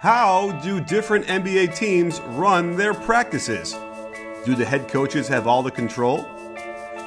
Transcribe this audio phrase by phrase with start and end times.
[0.00, 3.74] How do different NBA teams run their practices?
[4.46, 6.22] Do the head coaches have all the control?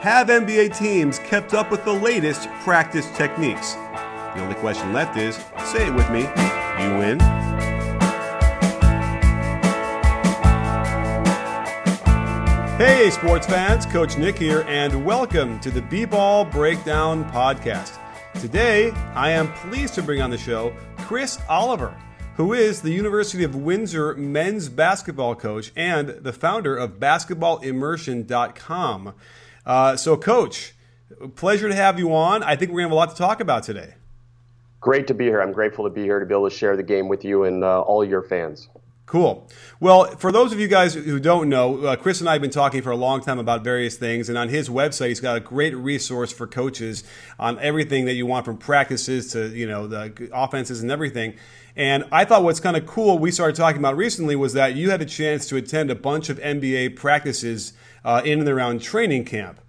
[0.02, 3.73] Have NBA teams kept up with the latest practice techniques?
[3.73, 7.20] The only question left is say it with me you win.
[12.78, 17.98] Hey, sports fans, Coach Nick here, and welcome to the B Ball Breakdown Podcast.
[18.39, 21.98] Today, I am pleased to bring on the show Chris Oliver
[22.36, 29.14] who is the University of Windsor men's basketball coach and the founder of basketballimmersion.com.
[29.66, 30.73] Uh, so, coach,
[31.36, 32.42] pleasure to have you on.
[32.44, 33.94] I think we're going to have a lot to talk about today.
[34.82, 35.42] Great to be here.
[35.42, 37.64] I'm grateful to be here to be able to share the game with you and
[37.64, 38.68] uh, all your fans.
[39.05, 39.49] Cool.
[39.81, 42.49] Well, for those of you guys who don't know, uh, Chris and I have been
[42.49, 45.41] talking for a long time about various things, and on his website, he's got a
[45.41, 47.03] great resource for coaches
[47.38, 51.34] on everything that you want from practices to you know the offenses and everything.
[51.75, 54.91] And I thought what's kind of cool we started talking about recently was that you
[54.91, 57.73] had a chance to attend a bunch of NBA practices
[58.06, 59.59] uh, in and around training camp.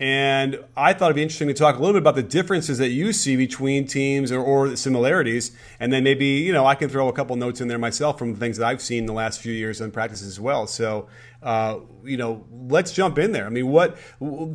[0.00, 2.90] And I thought it'd be interesting to talk a little bit about the differences that
[2.90, 5.50] you see between teams or, or similarities.
[5.80, 8.32] And then maybe, you know, I can throw a couple notes in there myself from
[8.32, 10.68] the things that I've seen in the last few years in practice as well.
[10.68, 11.08] So,
[11.42, 13.46] uh, you know, let's jump in there.
[13.46, 13.98] I mean, what,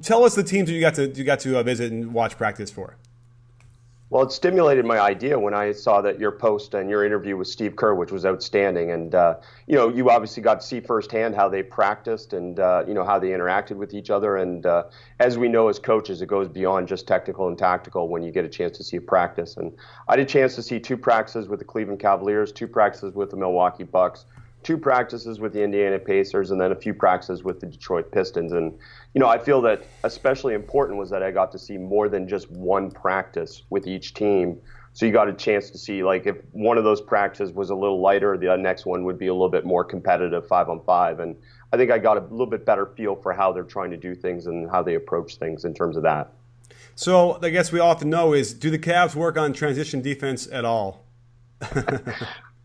[0.01, 2.37] tell us the teams that you got to, you got to uh, visit and watch
[2.37, 2.97] practice for.
[4.13, 7.47] Well, it stimulated my idea when I saw that your post and your interview with
[7.47, 11.33] Steve Kerr, which was outstanding, and uh, you know, you obviously got to see firsthand
[11.33, 14.37] how they practiced and uh, you know how they interacted with each other.
[14.37, 14.83] And uh,
[15.19, 18.45] as we know as coaches, it goes beyond just technical and tactical when you get
[18.45, 19.57] a chance to see a practice.
[19.57, 19.73] And
[20.07, 23.31] I had a chance to see two practices with the Cleveland Cavaliers, two practices with
[23.31, 24.25] the Milwaukee Bucks,
[24.63, 28.53] two practices with the Indiana Pacers and then a few practices with the Detroit Pistons.
[28.53, 28.77] And,
[29.13, 32.27] you know, I feel that especially important was that I got to see more than
[32.27, 34.59] just one practice with each team.
[34.93, 37.75] So you got a chance to see, like, if one of those practices was a
[37.75, 41.19] little lighter, the next one would be a little bit more competitive, five on five.
[41.19, 41.35] And
[41.71, 44.13] I think I got a little bit better feel for how they're trying to do
[44.13, 46.31] things and how they approach things in terms of that.
[46.95, 50.47] So I guess we all to know is do the Cavs work on transition defense
[50.51, 51.05] at all?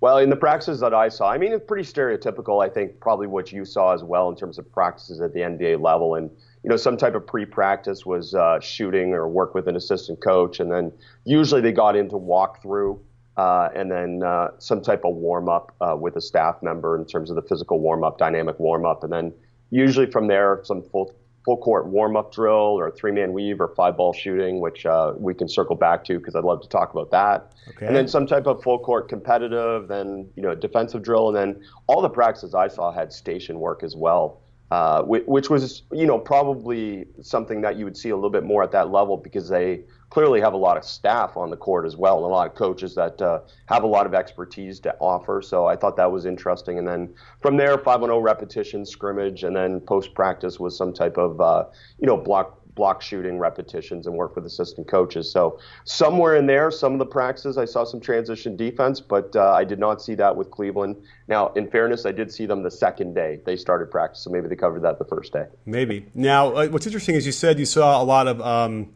[0.01, 2.65] Well, in the practices that I saw, I mean, it's pretty stereotypical.
[2.65, 5.81] I think probably what you saw as well in terms of practices at the NBA
[5.83, 6.31] level, and
[6.63, 10.61] you know, some type of pre-practice was uh, shooting or work with an assistant coach,
[10.61, 10.93] and then
[11.25, 12.99] usually they got into walkthrough,
[13.37, 17.05] uh, and then uh, some type of warm up uh, with a staff member in
[17.05, 19.33] terms of the physical warm up, dynamic warm up, and then
[19.71, 21.13] usually from there some full
[21.49, 25.15] full court warm up drill or three man weave or five ball shooting, which uh,
[25.17, 27.55] we can circle back to because I'd love to talk about that.
[27.71, 27.87] Okay.
[27.87, 31.65] And then some type of full court competitive, then you know defensive drill, and then
[31.87, 34.43] all the practices I saw had station work as well.
[34.71, 38.63] Uh, which was, you know, probably something that you would see a little bit more
[38.63, 41.97] at that level because they clearly have a lot of staff on the court as
[41.97, 45.41] well, and a lot of coaches that uh, have a lot of expertise to offer.
[45.41, 46.79] So I thought that was interesting.
[46.79, 51.17] And then from there, 5 0 repetition, scrimmage, and then post practice was some type
[51.17, 51.65] of, uh,
[51.99, 55.31] you know, block block shooting repetitions and work with assistant coaches.
[55.31, 59.53] So somewhere in there, some of the practices I saw some transition defense, but uh,
[59.53, 60.95] I did not see that with Cleveland.
[61.27, 64.47] Now, in fairness, I did see them the second day they started practice, so maybe
[64.47, 65.47] they covered that the first day.
[65.67, 66.07] Maybe.
[66.15, 68.41] Now, uh, what's interesting is you said you saw a lot of.
[68.41, 68.93] Um,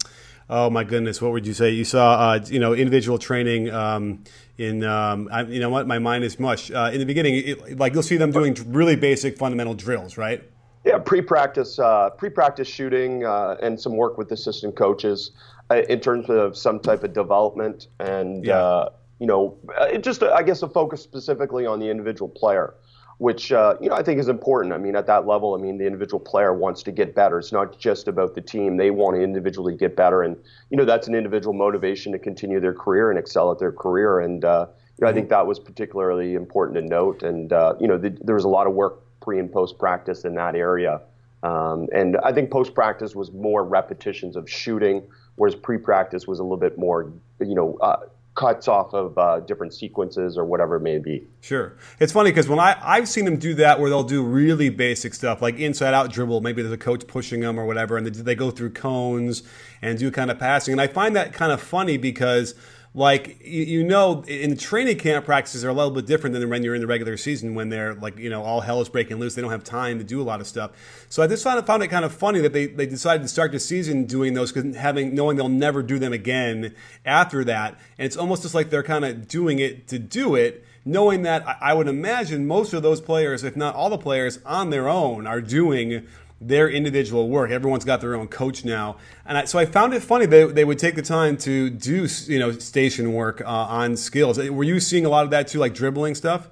[0.49, 1.71] oh my goodness, what would you say?
[1.71, 4.23] You saw, uh, you know, individual training um,
[4.59, 6.71] in, um, I, you know what, my mind is mush.
[6.71, 10.43] Uh, in the beginning, it, like you'll see them doing really basic fundamental drills, right?
[10.85, 15.31] Yeah, pre-practice, uh, pre-practice shooting, uh, and some work with assistant coaches
[15.71, 18.57] uh, in terms of some type of development, and yeah.
[18.57, 18.89] Uh,
[19.21, 22.75] you know, uh, just I guess a focus specifically on the individual player,
[23.19, 24.75] which you know I think is important.
[24.75, 27.39] I mean, at that level, I mean, the individual player wants to get better.
[27.39, 30.37] It's not just about the team; they want to individually get better, and
[30.71, 34.19] you know that's an individual motivation to continue their career and excel at their career.
[34.19, 34.67] And you know,
[35.03, 35.15] I mm-hmm.
[35.15, 37.23] think that was particularly important to note.
[37.23, 40.35] And you know, the, there was a lot of work pre and post practice in
[40.35, 41.01] that area.
[41.43, 45.03] Um, and I think post practice was more repetitions of shooting,
[45.37, 48.01] whereas pre practice was a little bit more, you know, uh,
[48.35, 51.27] cuts off of uh, different sequences or whatever it may be.
[51.43, 51.75] Sure.
[52.01, 55.13] It's funny because when I, I've seen them do that where they'll do really basic
[55.13, 58.11] stuff like inside out dribble, maybe there's a coach pushing them or whatever, and they,
[58.11, 59.43] they go through cones
[59.83, 60.73] and do kind of passing.
[60.73, 62.55] And I find that kind of funny because–
[62.95, 66.49] like you, you know in the training camp practices are a little bit different than
[66.51, 69.19] when you're in the regular season when they're like you know all hell is breaking
[69.19, 69.35] loose.
[69.35, 70.73] They don't have time to do a lot of stuff.
[71.09, 73.53] So i just found, found it kind of funny that they, they decided to start
[73.53, 76.75] the season doing those because having knowing they'll never do them again
[77.05, 77.79] after that.
[77.99, 81.45] And it's almost just like they're kind of doing it to do it knowing that
[81.61, 85.27] I would imagine most of those players, if not all the players on their own,
[85.27, 86.07] are doing
[86.47, 87.51] their individual work.
[87.51, 90.65] Everyone's got their own coach now, and I, so I found it funny they they
[90.65, 94.39] would take the time to do you know station work uh, on skills.
[94.39, 96.49] Were you seeing a lot of that too, like dribbling stuff?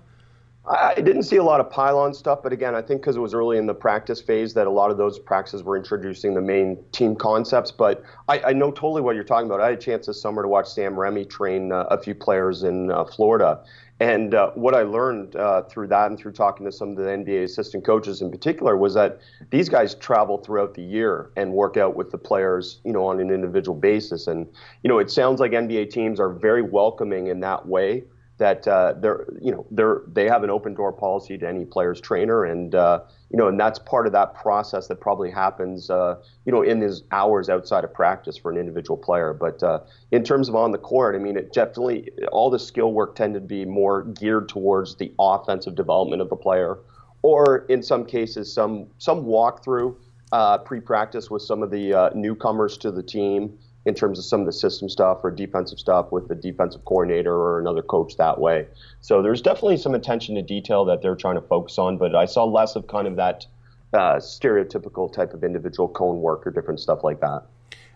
[0.71, 3.35] I didn't see a lot of pylon stuff, but again, I think because it was
[3.35, 6.79] early in the practice phase that a lot of those practices were introducing the main
[6.93, 7.73] team concepts.
[7.73, 9.61] But I, I know totally what you're talking about.
[9.61, 12.63] I had a chance this summer to watch Sam Remy train uh, a few players
[12.63, 13.65] in uh, Florida.
[14.01, 17.03] And uh, what I learned uh, through that and through talking to some of the
[17.03, 19.21] NBA assistant coaches in particular was that
[19.51, 23.21] these guys travel throughout the year and work out with the players, you know, on
[23.21, 24.27] an individual basis.
[24.27, 24.47] And,
[24.83, 28.05] you know, it sounds like NBA teams are very welcoming in that way
[28.41, 32.01] that uh, they're you know they're they have an open door policy to any player's
[32.01, 33.01] trainer and uh,
[33.31, 36.81] you know and that's part of that process that probably happens uh, you know in
[36.81, 39.33] these hours outside of practice for an individual player.
[39.33, 39.81] But uh,
[40.11, 43.43] in terms of on the court I mean it definitely all the skill work tended
[43.43, 46.79] to be more geared towards the offensive development of the player.
[47.23, 49.95] Or in some cases some some walkthrough
[50.33, 54.41] uh, pre-practice with some of the uh, newcomers to the team in terms of some
[54.41, 58.39] of the system stuff or defensive stuff with the defensive coordinator or another coach that
[58.39, 58.67] way.
[59.01, 62.27] So there's definitely some attention to detail that they're trying to focus on, but I
[62.27, 63.47] saw less of kind of that
[63.93, 67.45] uh, stereotypical type of individual cone work or different stuff like that.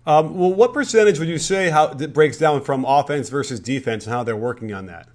[0.06, 4.04] Um, well, what percentage would you say how it breaks down from offense versus defense
[4.04, 5.08] and how they're working on that?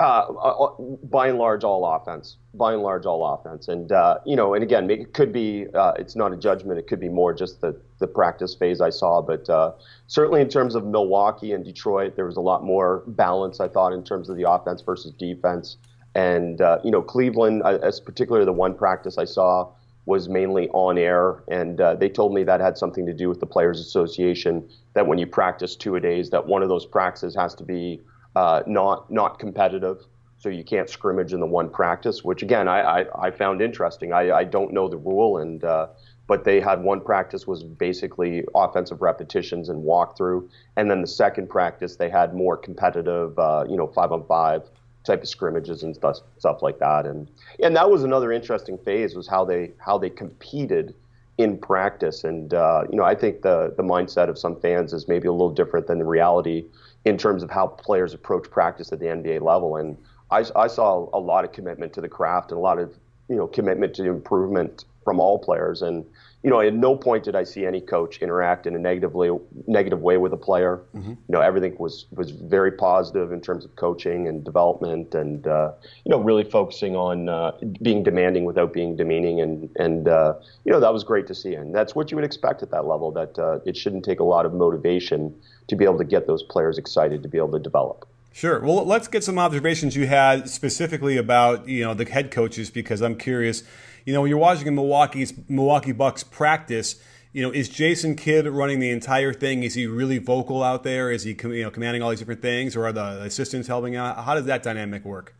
[0.00, 0.70] Uh, uh,
[1.04, 2.36] by and large, all offense.
[2.52, 3.68] By and large, all offense.
[3.68, 5.66] And uh, you know, and again, it could be.
[5.72, 6.80] Uh, it's not a judgment.
[6.80, 9.22] It could be more just the the practice phase I saw.
[9.22, 9.72] But uh,
[10.08, 13.60] certainly, in terms of Milwaukee and Detroit, there was a lot more balance.
[13.60, 15.76] I thought in terms of the offense versus defense.
[16.16, 19.70] And uh, you know, Cleveland, as particularly the one practice I saw
[20.06, 23.46] was mainly on air, and they told me that had something to do with the
[23.46, 24.68] Players Association.
[24.94, 28.00] That when you practice two a days, that one of those practices has to be
[28.36, 30.04] uh, not not competitive.
[30.38, 34.12] So you can't scrimmage in the one practice, which again I, I, I found interesting.
[34.12, 35.88] I, I don't know the rule, and uh,
[36.26, 41.48] but they had one practice was basically offensive repetitions and walkthrough, and then the second
[41.48, 44.62] practice they had more competitive, uh, you know, five on five
[45.04, 47.06] type of scrimmages and stuff stuff like that.
[47.06, 47.30] And
[47.62, 50.94] and that was another interesting phase was how they how they competed
[51.38, 52.24] in practice.
[52.24, 55.32] And uh, you know, I think the the mindset of some fans is maybe a
[55.32, 56.64] little different than the reality
[57.04, 59.76] in terms of how players approach practice at the NBA level.
[59.76, 59.96] And
[60.30, 62.94] I, I saw a lot of commitment to the craft and a lot of
[63.28, 65.82] you know commitment to improvement from all players.
[65.82, 66.04] And
[66.44, 69.30] you know, at no point did I see any coach interact in a negatively
[69.66, 70.82] negative way with a player.
[70.94, 71.10] Mm-hmm.
[71.10, 75.72] You know, everything was was very positive in terms of coaching and development, and uh,
[76.04, 80.34] you know, really focusing on uh, being demanding without being demeaning, and and uh,
[80.66, 81.54] you know, that was great to see.
[81.54, 83.10] And that's what you would expect at that level.
[83.10, 85.34] That uh, it shouldn't take a lot of motivation
[85.68, 88.06] to be able to get those players excited to be able to develop.
[88.34, 88.60] Sure.
[88.60, 93.00] Well, let's get some observations you had specifically about you know the head coaches because
[93.00, 93.62] I'm curious.
[94.04, 96.96] You know, when you're watching Milwaukee's Milwaukee Bucks practice,
[97.32, 99.62] you know, is Jason Kidd running the entire thing?
[99.62, 101.10] Is he really vocal out there?
[101.10, 104.24] Is he you know commanding all these different things, or are the assistants helping out?
[104.24, 105.34] How does that dynamic work?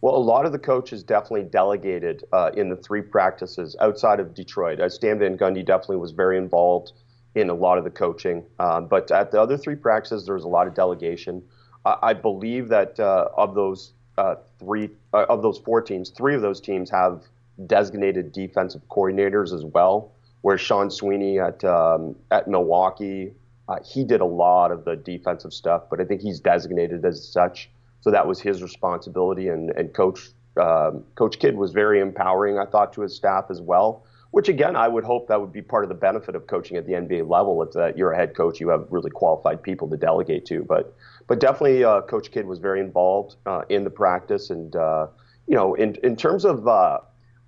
[0.00, 4.34] Well, a lot of the coaches definitely delegated uh, in the three practices outside of
[4.34, 4.80] Detroit.
[4.80, 6.92] Uh, Stan Van Gundy definitely was very involved
[7.34, 8.44] in a lot of the coaching.
[8.58, 11.42] Um, but at the other three practices, there was a lot of delegation.
[11.84, 16.34] I, I believe that uh, of those uh, three, uh, of those four teams, three
[16.34, 17.22] of those teams have
[17.66, 20.12] designated defensive coordinators as well.
[20.42, 23.32] Where Sean Sweeney at um, at Milwaukee,
[23.68, 27.26] uh, he did a lot of the defensive stuff, but I think he's designated as
[27.26, 27.70] such.
[28.00, 30.28] So that was his responsibility, and and Coach
[30.60, 34.04] um, Coach Kidd was very empowering, I thought, to his staff as well
[34.36, 36.84] which again, I would hope that would be part of the benefit of coaching at
[36.84, 37.62] the NBA level.
[37.62, 40.62] It's that you're a head coach, you have really qualified people to delegate to.
[40.62, 40.94] But,
[41.26, 45.06] but definitely, uh, Coach Kidd was very involved uh, in the practice, and uh,
[45.46, 46.98] you know, in in terms of, uh,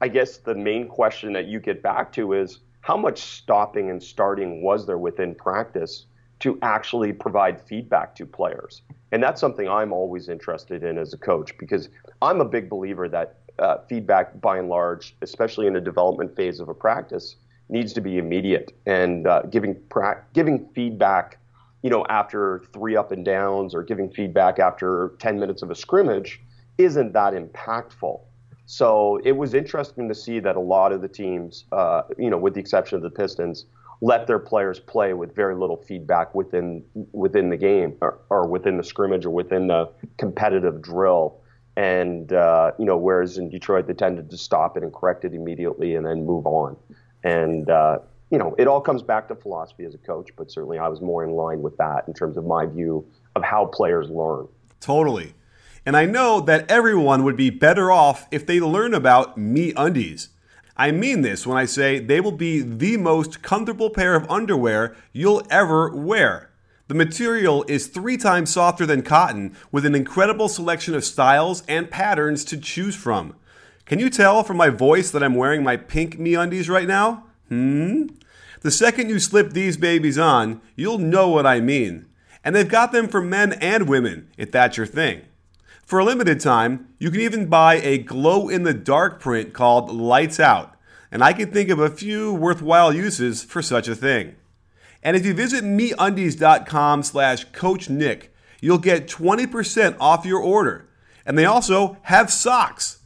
[0.00, 4.02] I guess the main question that you get back to is how much stopping and
[4.02, 6.06] starting was there within practice
[6.40, 11.18] to actually provide feedback to players, and that's something I'm always interested in as a
[11.18, 11.88] coach because
[12.22, 16.60] I'm a big believer that uh, feedback by and large, especially in a development phase
[16.60, 17.36] of a practice,
[17.68, 18.72] needs to be immediate.
[18.86, 21.38] And uh, giving pra- giving feedback,
[21.82, 25.74] you know, after three up and downs or giving feedback after 10 minutes of a
[25.74, 26.40] scrimmage
[26.78, 28.20] isn't that impactful.
[28.70, 32.36] So it was interesting to see that a lot of the teams, uh, you know,
[32.36, 33.64] with the exception of the Pistons,
[34.02, 38.76] let their players play with very little feedback within within the game or, or within
[38.76, 41.40] the scrimmage or within the competitive drill.
[41.78, 45.32] And uh, you know, whereas in Detroit they tended to stop it and correct it
[45.32, 46.76] immediately and then move on.
[47.24, 50.78] And uh, you know, it all comes back to philosophy as a coach, but certainly
[50.78, 54.10] I was more in line with that in terms of my view of how players
[54.10, 54.46] learn.
[54.80, 55.32] Totally.
[55.88, 60.28] And I know that everyone would be better off if they learn about MeUndies.
[60.76, 64.94] I mean this when I say they will be the most comfortable pair of underwear
[65.14, 66.50] you'll ever wear.
[66.88, 71.90] The material is three times softer than cotton, with an incredible selection of styles and
[71.90, 73.34] patterns to choose from.
[73.86, 77.24] Can you tell from my voice that I'm wearing my pink MeUndies right now?
[77.48, 78.08] Hmm?
[78.60, 82.04] The second you slip these babies on, you'll know what I mean.
[82.44, 85.22] And they've got them for men and women, if that's your thing.
[85.88, 89.90] For a limited time, you can even buy a glow in the dark print called
[89.90, 90.76] Lights Out,
[91.10, 94.36] and I can think of a few worthwhile uses for such a thing.
[95.02, 100.90] And if you visit meundies.com slash Coach Nick, you'll get 20% off your order.
[101.24, 102.98] And they also have socks.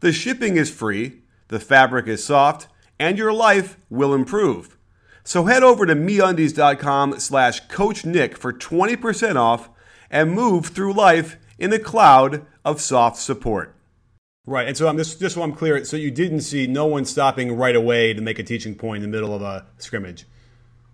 [0.00, 2.68] The shipping is free, the fabric is soft,
[2.98, 4.78] and your life will improve.
[5.24, 9.68] So head over to meundies.com slash Coach Nick for 20% off
[10.10, 13.74] and move through life in the cloud of soft support.
[14.46, 15.84] Right, and so I'm just just so I'm clear.
[15.84, 19.10] So you didn't see no one stopping right away to make a teaching point in
[19.10, 20.26] the middle of a scrimmage.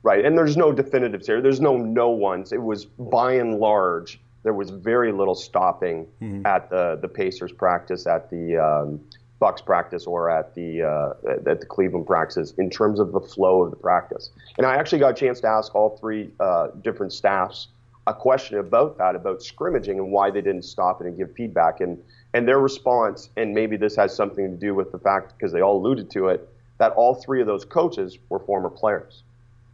[0.03, 1.41] Right, and there's no definitives here.
[1.41, 2.53] There's no no ones.
[2.53, 6.47] It was by and large there was very little stopping mm-hmm.
[6.47, 9.01] at the the Pacers practice, at the um,
[9.41, 13.65] Bucks practice or at the uh, at the Cleveland practices in terms of the flow
[13.65, 14.31] of the practice.
[14.57, 17.67] And I actually got a chance to ask all three uh, different staffs
[18.07, 21.81] a question about that, about scrimmaging and why they didn't stop it and give feedback.
[21.81, 22.03] And
[22.35, 25.63] and their response, and maybe this has something to do with the fact because they
[25.63, 26.49] all alluded to it,
[26.79, 29.23] that all three of those coaches were former players,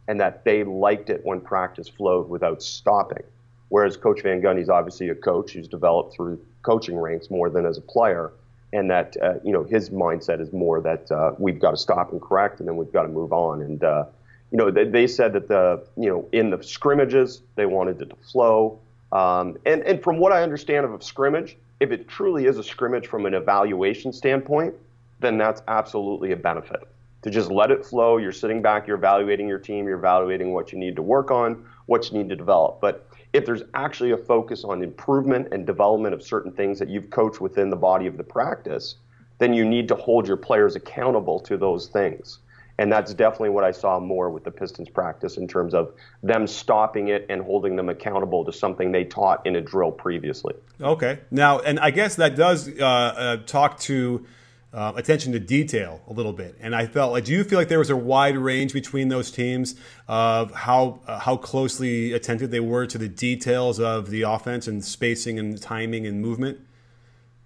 [0.07, 3.23] and that they liked it when practice flowed without stopping.
[3.69, 7.77] Whereas Coach Van Gundy's obviously a coach who's developed through coaching ranks more than as
[7.77, 8.31] a player
[8.73, 12.11] and that uh, you know his mindset is more that uh, we've got to stop
[12.11, 13.61] and correct, and then we've got to move on.
[13.61, 14.05] And uh,
[14.53, 18.11] you know they, they, said that the you know in the scrimmages they wanted it
[18.11, 18.79] to flow.
[19.11, 22.63] Um, and and from what I understand of a scrimmage, if it truly is a
[22.63, 24.75] scrimmage from an evaluation standpoint,
[25.19, 26.87] then that's absolutely a benefit.
[27.23, 30.71] To just let it flow, you're sitting back, you're evaluating your team, you're evaluating what
[30.71, 32.79] you need to work on, what you need to develop.
[32.79, 37.09] But if there's actually a focus on improvement and development of certain things that you've
[37.09, 38.95] coached within the body of the practice,
[39.39, 42.39] then you need to hold your players accountable to those things.
[42.79, 46.47] And that's definitely what I saw more with the Pistons practice in terms of them
[46.47, 50.55] stopping it and holding them accountable to something they taught in a drill previously.
[50.81, 51.19] Okay.
[51.29, 54.25] Now, and I guess that does uh, uh, talk to
[54.73, 56.57] uh, attention to detail a little bit.
[56.59, 59.29] And I felt like, do you feel like there was a wide range between those
[59.29, 59.75] teams
[60.07, 64.83] of how uh, how closely attentive they were to the details of the offense and
[64.83, 66.59] spacing and timing and movement?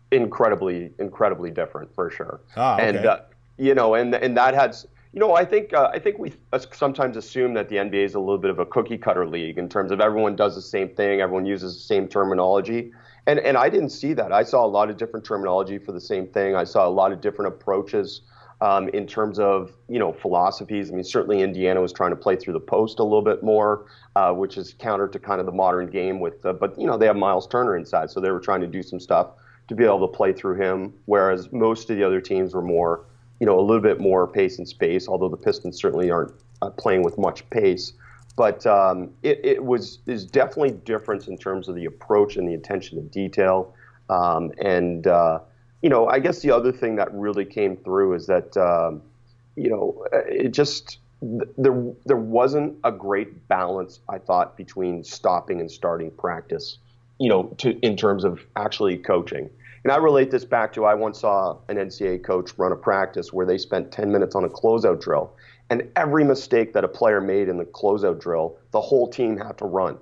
[0.10, 2.39] Incredibly, incredibly different for sure.
[2.55, 2.88] Ah, okay.
[2.88, 3.19] And uh,
[3.57, 4.88] you know, and and that has.
[5.13, 6.33] You know, I think uh, I think we
[6.73, 9.69] sometimes assume that the NBA is a little bit of a cookie cutter league in
[9.69, 12.91] terms of everyone does the same thing, everyone uses the same terminology.
[13.25, 14.31] And and I didn't see that.
[14.31, 16.55] I saw a lot of different terminology for the same thing.
[16.55, 18.21] I saw a lot of different approaches
[18.61, 20.91] um, in terms of you know philosophies.
[20.91, 23.85] I mean, certainly Indiana was trying to play through the post a little bit more,
[24.15, 26.19] uh, which is counter to kind of the modern game.
[26.19, 28.83] With but you know they have Miles Turner inside, so they were trying to do
[28.83, 29.31] some stuff
[29.67, 30.93] to be able to play through him.
[31.05, 33.05] Whereas most of the other teams were more
[33.39, 35.08] you know a little bit more pace and space.
[35.08, 37.94] Although the Pistons certainly aren't uh, playing with much pace.
[38.36, 42.53] But um, it, it, was is definitely different in terms of the approach and the
[42.53, 43.74] attention to detail.
[44.12, 45.39] Um, and uh,
[45.82, 49.01] you know, I guess the other thing that really came through is that um,
[49.56, 55.70] you know it just there there wasn't a great balance I thought between stopping and
[55.70, 56.77] starting practice.
[57.20, 59.50] You know, to in terms of actually coaching.
[59.88, 63.32] And I relate this back to I once saw an NCAA coach run a practice
[63.32, 65.34] where they spent 10 minutes on a closeout drill
[65.70, 69.58] and every mistake that a player made in the closeout drill, the whole team had
[69.60, 69.98] to run.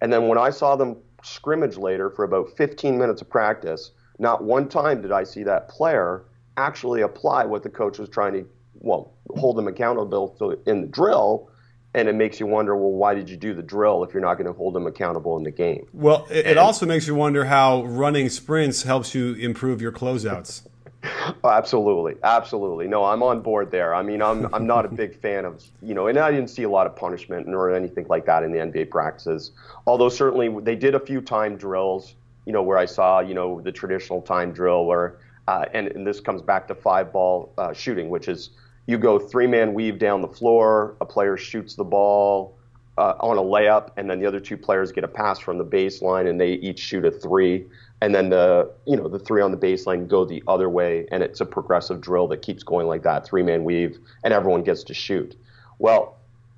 [0.00, 4.44] And then when I saw them scrimmage later for about 15 minutes of practice, not
[4.44, 6.22] one time did I see that player
[6.56, 10.86] actually apply what the coach was trying to, well, hold them accountable to in the
[10.86, 11.50] drill.
[11.94, 14.34] And it makes you wonder, well, why did you do the drill if you're not
[14.34, 15.86] going to hold them accountable in the game?
[15.92, 19.92] Well, it, and, it also makes you wonder how running sprints helps you improve your
[19.92, 20.62] closeouts.
[21.44, 22.88] Oh, absolutely, absolutely.
[22.88, 23.94] No, I'm on board there.
[23.94, 26.64] I mean, I'm I'm not a big fan of you know, and I didn't see
[26.64, 29.52] a lot of punishment nor anything like that in the NBA practices.
[29.86, 32.14] Although certainly they did a few time drills,
[32.46, 36.06] you know, where I saw you know the traditional time drill where, uh, and, and
[36.06, 38.50] this comes back to five ball uh, shooting, which is
[38.88, 42.56] you go three man weave down the floor, a player shoots the ball.
[42.96, 45.64] Uh, on a layup, and then the other two players get a pass from the
[45.64, 47.64] baseline, and they each shoot a three
[48.00, 51.22] and then the you know the three on the baseline go the other way, and
[51.22, 54.84] it's a progressive drill that keeps going like that, three man weave, and everyone gets
[54.84, 55.36] to shoot.
[55.78, 56.16] Well,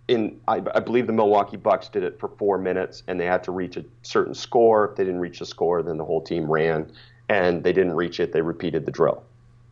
[0.08, 3.44] in I, I, believe the Milwaukee Bucks did it for four minutes, and they had
[3.44, 4.90] to reach a certain score.
[4.90, 6.92] If they didn't reach the score, then the whole team ran,
[7.28, 8.32] and they didn't reach it.
[8.32, 9.22] They repeated the drill,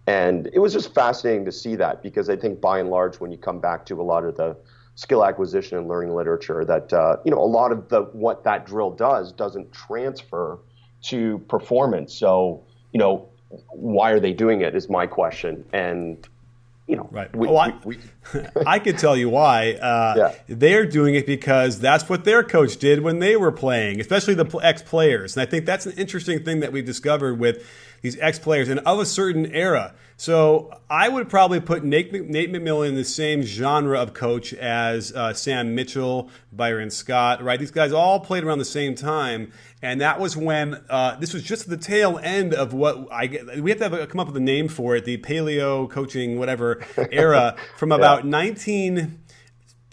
[0.09, 3.31] And it was just fascinating to see that because I think by and large, when
[3.31, 4.57] you come back to a lot of the
[4.95, 8.65] skill acquisition and learning literature, that uh, you know a lot of the what that
[8.65, 10.61] drill does doesn't transfer
[11.03, 12.15] to performance.
[12.15, 13.29] So you know
[13.69, 15.63] why are they doing it is my question.
[15.75, 16.27] And
[16.87, 17.35] you know, right.
[17.37, 17.99] We, well, I, we,
[18.33, 19.75] we, I could tell you why.
[19.75, 20.35] Uh, yeah.
[20.49, 24.47] They're doing it because that's what their coach did when they were playing, especially the
[24.63, 25.37] ex players.
[25.37, 27.63] And I think that's an interesting thing that we've discovered with
[28.03, 29.95] these ex players and of a certain era.
[30.17, 35.13] So I would probably put Nate, Nate McMillan in the same genre of coach as
[35.13, 37.59] uh, Sam Mitchell, Byron Scott, right?
[37.59, 39.53] These guys all played around the same time.
[39.81, 43.61] And that was when uh, this was just the tail end of what I get
[43.63, 46.37] we have to have a, come up with a name for it, the paleo coaching
[46.37, 48.31] whatever era from about yeah.
[48.31, 49.21] 19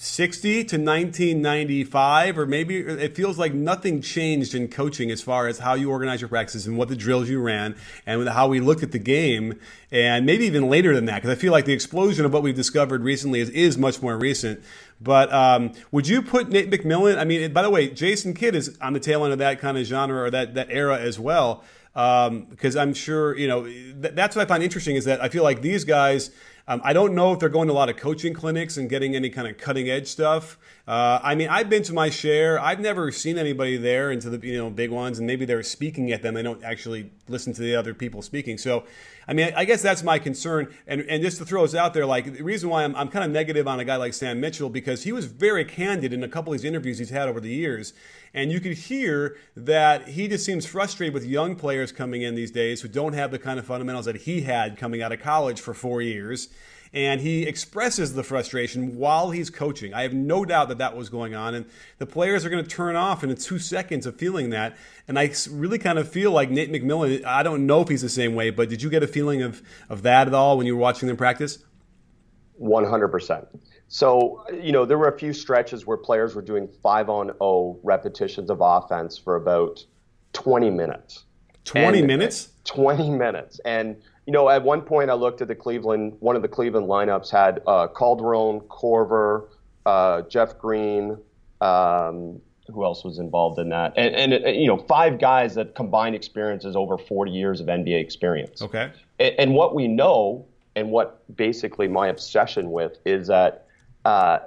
[0.05, 5.59] 60 to 1995 or maybe it feels like nothing changed in coaching as far as
[5.59, 8.83] how you organize your practices and what the drills you ran and how we looked
[8.83, 9.59] at the game
[9.91, 12.55] and maybe even later than that because i feel like the explosion of what we've
[12.55, 14.61] discovered recently is, is much more recent.
[15.01, 18.77] But um, would you put nate mcmillan i mean by the way jason kidd is
[18.79, 21.63] on the tail end of that kind of genre or that, that era as well
[21.93, 25.29] because um, i'm sure you know th- that's what i find interesting is that i
[25.29, 26.29] feel like these guys
[26.67, 29.15] um, I don't know if they're going to a lot of coaching clinics and getting
[29.15, 30.57] any kind of cutting edge stuff.
[30.87, 32.59] Uh, I mean, I've been to my share.
[32.59, 36.11] I've never seen anybody there into the you know big ones, and maybe they're speaking
[36.11, 36.35] at them.
[36.35, 38.59] They don't actually listen to the other people speaking.
[38.59, 38.83] So,
[39.27, 40.71] I mean, I guess that's my concern.
[40.85, 43.25] And and just to throw us out there, like the reason why I'm, I'm kind
[43.25, 46.29] of negative on a guy like Sam Mitchell because he was very candid in a
[46.29, 47.93] couple of these interviews he's had over the years.
[48.35, 52.51] And you could hear that he just seems frustrated with young players coming in these
[52.51, 55.59] days who don't have the kind of fundamentals that he had coming out of college
[55.59, 56.49] for four years.
[56.95, 59.93] And he expresses the frustration while he's coaching.
[59.93, 61.53] I have no doubt that that was going on.
[61.53, 61.65] And
[61.97, 64.77] the players are going to turn off in two seconds of feeling that.
[65.05, 68.07] And I really kind of feel like Nate McMillan, I don't know if he's the
[68.07, 70.73] same way, but did you get a feeling of, of that at all when you
[70.73, 71.59] were watching them practice?
[72.61, 73.45] 100%.
[73.89, 77.77] So, you know, there were a few stretches where players were doing five on O
[77.83, 79.85] repetitions of offense for about
[80.31, 81.25] 20 minutes.
[81.65, 82.49] 20 and minutes?
[82.63, 83.59] 20 minutes.
[83.65, 86.87] And, you know, at one point I looked at the Cleveland, one of the Cleveland
[86.87, 89.47] lineups had uh, Calderon, Korver,
[89.85, 91.17] uh, Jeff Green,
[91.61, 92.41] um,
[92.73, 93.93] who else was involved in that?
[93.95, 97.67] And, and, uh, you know, five guys that combined experience is over 40 years of
[97.67, 98.61] NBA experience.
[98.61, 98.91] Okay.
[99.19, 103.67] And, and what we know, and what basically my obsession with, is that
[104.05, 104.39] uh,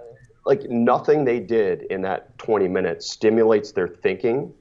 [0.45, 4.53] like nothing they did in that 20 minutes stimulates their thinking,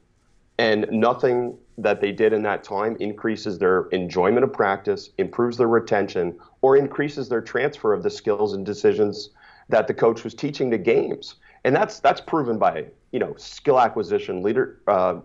[0.59, 5.67] and nothing that they did in that time increases their enjoyment of practice, improves their
[5.67, 9.29] retention, or increases their transfer of the skills and decisions
[9.69, 11.35] that the coach was teaching to games.
[11.63, 15.19] And that's that's proven by you know skill acquisition, leader, uh,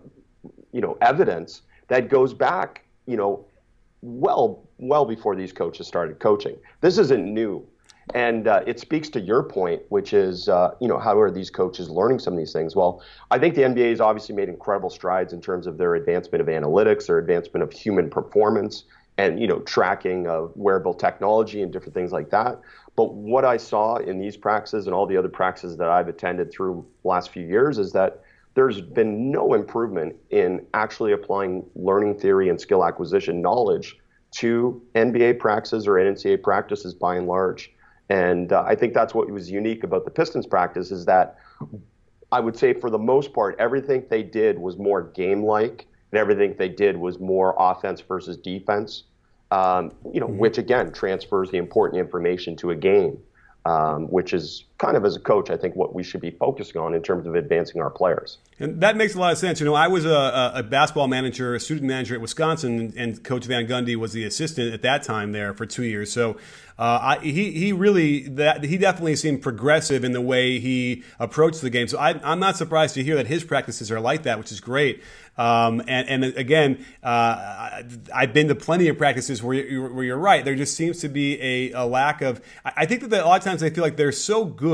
[0.71, 3.45] you know evidence that goes back you know
[4.01, 6.55] well well before these coaches started coaching.
[6.81, 7.65] This isn't new.
[8.13, 11.49] And uh, it speaks to your point, which is, uh, you know, how are these
[11.49, 12.75] coaches learning some of these things?
[12.75, 16.41] Well, I think the NBA has obviously made incredible strides in terms of their advancement
[16.41, 18.83] of analytics, their advancement of human performance,
[19.17, 22.59] and you know, tracking of wearable technology and different things like that.
[22.95, 26.51] But what I saw in these practices and all the other practices that I've attended
[26.51, 28.21] through the last few years is that
[28.55, 33.97] there's been no improvement in actually applying learning theory and skill acquisition knowledge
[34.31, 37.71] to NBA practices or NCAA practices by and large.
[38.09, 41.37] And uh, I think that's what was unique about the Pistons practice is that
[42.31, 46.19] I would say for the most part, everything they did was more game like, and
[46.19, 49.03] everything they did was more offense versus defense.
[49.51, 50.39] Um, you know, mm-hmm.
[50.39, 53.19] which again transfers the important information to a game
[53.65, 56.81] um, which is kind of as a coach, I think what we should be focusing
[56.81, 58.37] on in terms of advancing our players.
[58.59, 59.61] And that makes a lot of sense.
[59.61, 63.45] You know, I was a, a basketball manager, a student manager at Wisconsin, and Coach
[63.45, 66.11] Van Gundy was the assistant at that time there for two years.
[66.11, 66.37] So
[66.77, 71.61] uh, I, he he really that he definitely seemed progressive in the way he approached
[71.61, 71.87] the game.
[71.87, 74.59] So I, am not surprised to hear that his practices are like that, which is
[74.59, 75.03] great.
[75.37, 80.17] Um, and, and again, uh, I've been to plenty of practices where you're, where you're
[80.17, 80.45] right.
[80.45, 82.41] There just seems to be a, a lack of.
[82.65, 84.72] I think that a lot of times they feel like they're so good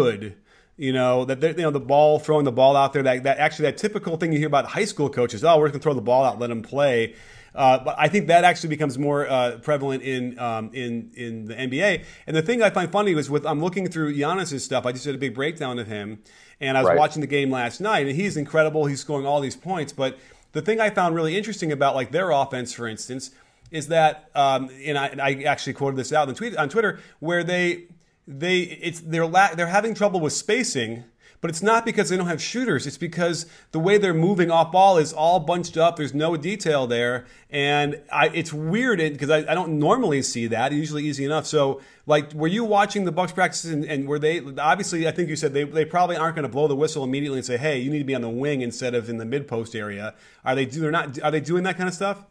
[0.78, 3.64] you know that you know the ball throwing the ball out there that, that actually
[3.64, 6.02] that typical thing you hear about high school coaches oh we're going to throw the
[6.02, 7.16] ball out let them play
[7.56, 11.56] uh, but I think that actually becomes more uh, prevalent in um, in in the
[11.56, 12.06] NBA.
[12.28, 14.86] And the thing I find funny was with I'm looking through Giannis's stuff.
[14.86, 16.20] I just did a big breakdown of him,
[16.62, 16.98] and I was right.
[16.98, 18.86] watching the game last night, and he's incredible.
[18.86, 20.20] He's scoring all these points, but
[20.52, 23.32] the thing I found really interesting about like their offense, for instance,
[23.72, 27.00] is that, um, and, I, and, I, actually quoted this out on, tweet, on Twitter,
[27.20, 27.86] where they
[28.30, 31.04] they it's they're la- they're having trouble with spacing,
[31.42, 32.86] but it's not because they don't have shooters.
[32.86, 35.96] It's because the way they're moving off ball is all bunched up.
[35.96, 40.72] There's no detail there, and I, it's weird because I, I, don't normally see that.
[40.72, 41.48] Usually easy enough.
[41.48, 45.08] So, like, were you watching the Bucks practices, and, and were they obviously?
[45.08, 47.46] I think you said they, they probably aren't going to blow the whistle immediately and
[47.46, 49.76] say, "Hey, you need to be on the wing instead of in the mid post
[49.76, 50.14] area."
[50.46, 50.66] Are they?
[50.66, 51.20] do, They're not.
[51.24, 52.26] Are they doing that kind of stuff?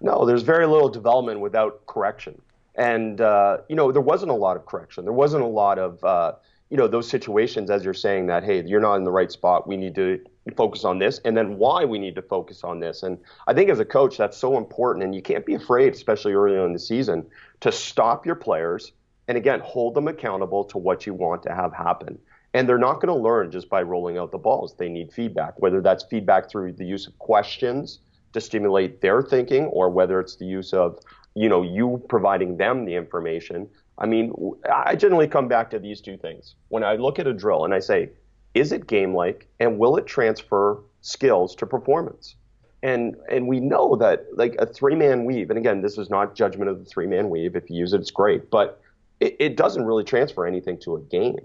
[0.00, 2.40] No, there's very little development without correction.
[2.74, 5.04] And, uh, you know, there wasn't a lot of correction.
[5.04, 6.32] There wasn't a lot of, uh,
[6.70, 9.68] you know, those situations as you're saying that, hey, you're not in the right spot.
[9.68, 10.18] We need to
[10.56, 11.20] focus on this.
[11.24, 13.02] And then why we need to focus on this.
[13.02, 15.04] And I think as a coach, that's so important.
[15.04, 17.26] And you can't be afraid, especially early on in the season,
[17.60, 18.92] to stop your players
[19.28, 22.18] and, again, hold them accountable to what you want to have happen.
[22.54, 24.74] And they're not going to learn just by rolling out the balls.
[24.74, 28.00] They need feedback, whether that's feedback through the use of questions
[28.32, 30.98] to stimulate their thinking or whether it's the use of
[31.34, 33.68] you know, you providing them the information.
[33.98, 34.32] I mean,
[34.72, 36.54] I generally come back to these two things.
[36.68, 38.10] When I look at a drill and I say,
[38.54, 42.36] is it game like and will it transfer skills to performance?
[42.82, 46.34] And and we know that like a three man weave, and again, this is not
[46.34, 47.54] judgment of the three man weave.
[47.54, 48.80] If you use it, it's great, but
[49.20, 51.38] it, it doesn't really transfer anything to a game.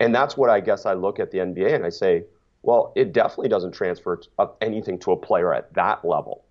[0.00, 2.24] And that's what I guess I look at the NBA and I say,
[2.62, 4.20] well, it definitely doesn't transfer
[4.60, 6.44] anything to a player at that level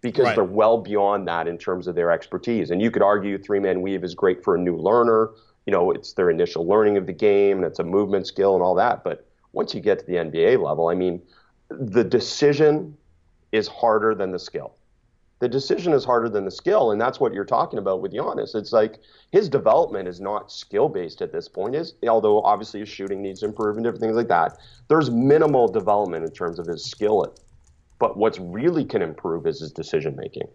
[0.00, 0.34] because right.
[0.34, 2.70] they're well beyond that in terms of their expertise.
[2.70, 5.30] And you could argue three man weave is great for a new learner.
[5.66, 8.62] You know, it's their initial learning of the game and it's a movement skill and
[8.62, 9.04] all that.
[9.04, 11.20] But once you get to the NBA level, I mean,
[11.68, 12.96] the decision
[13.52, 14.74] is harder than the skill.
[15.40, 18.54] The decision is harder than the skill, and that's what you're talking about with Giannis.
[18.54, 18.98] It's like
[19.32, 21.74] his development is not skill based at this point.
[21.74, 24.58] Is although obviously his shooting needs improvement, and different things like that.
[24.88, 27.24] There's minimal development in terms of his skill
[28.00, 30.48] but what's really can improve is his decision making.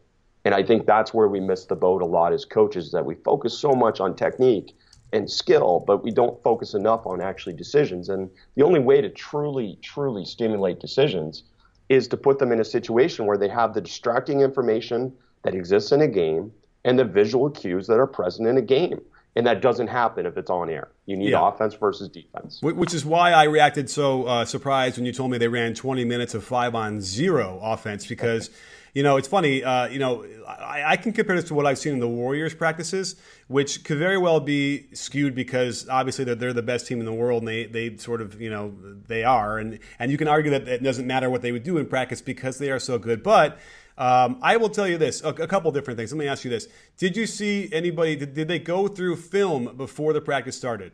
[0.44, 3.16] And I think that's where we miss the boat a lot as coaches that we
[3.16, 4.76] focus so much on technique
[5.14, 8.10] and skill, but we don't focus enough on actually decisions.
[8.10, 11.44] And the only way to truly, truly stimulate decisions
[11.88, 15.92] is to put them in a situation where they have the distracting information that exists
[15.92, 16.52] in a game
[16.84, 19.00] and the visual cues that are present in a game
[19.36, 20.88] and that doesn't happen if it's on air.
[21.06, 21.48] You need yeah.
[21.48, 22.60] offense versus defense.
[22.62, 26.06] Which is why I reacted so uh, surprised when you told me they ran 20
[26.06, 28.50] minutes of five on zero offense because.
[28.96, 29.62] You know, it's funny.
[29.62, 32.56] Uh, you know, I, I, can compare this to what I've seen in the Warriors
[32.56, 33.18] practices,
[33.50, 37.12] which could very well be skewed because obviously they're, they're the best team in the
[37.12, 38.74] world, and they, they sort of, you know,
[39.08, 41.78] they are, and and you can argue that it doesn't matter what they would do
[41.78, 43.22] in practice because they are so good.
[43.22, 43.60] But
[43.98, 46.12] um, I will tell you this: a, a, couple different things.
[46.12, 48.16] Let me ask you this: Did you see anybody?
[48.16, 50.92] Did, did they go through film before the practice started?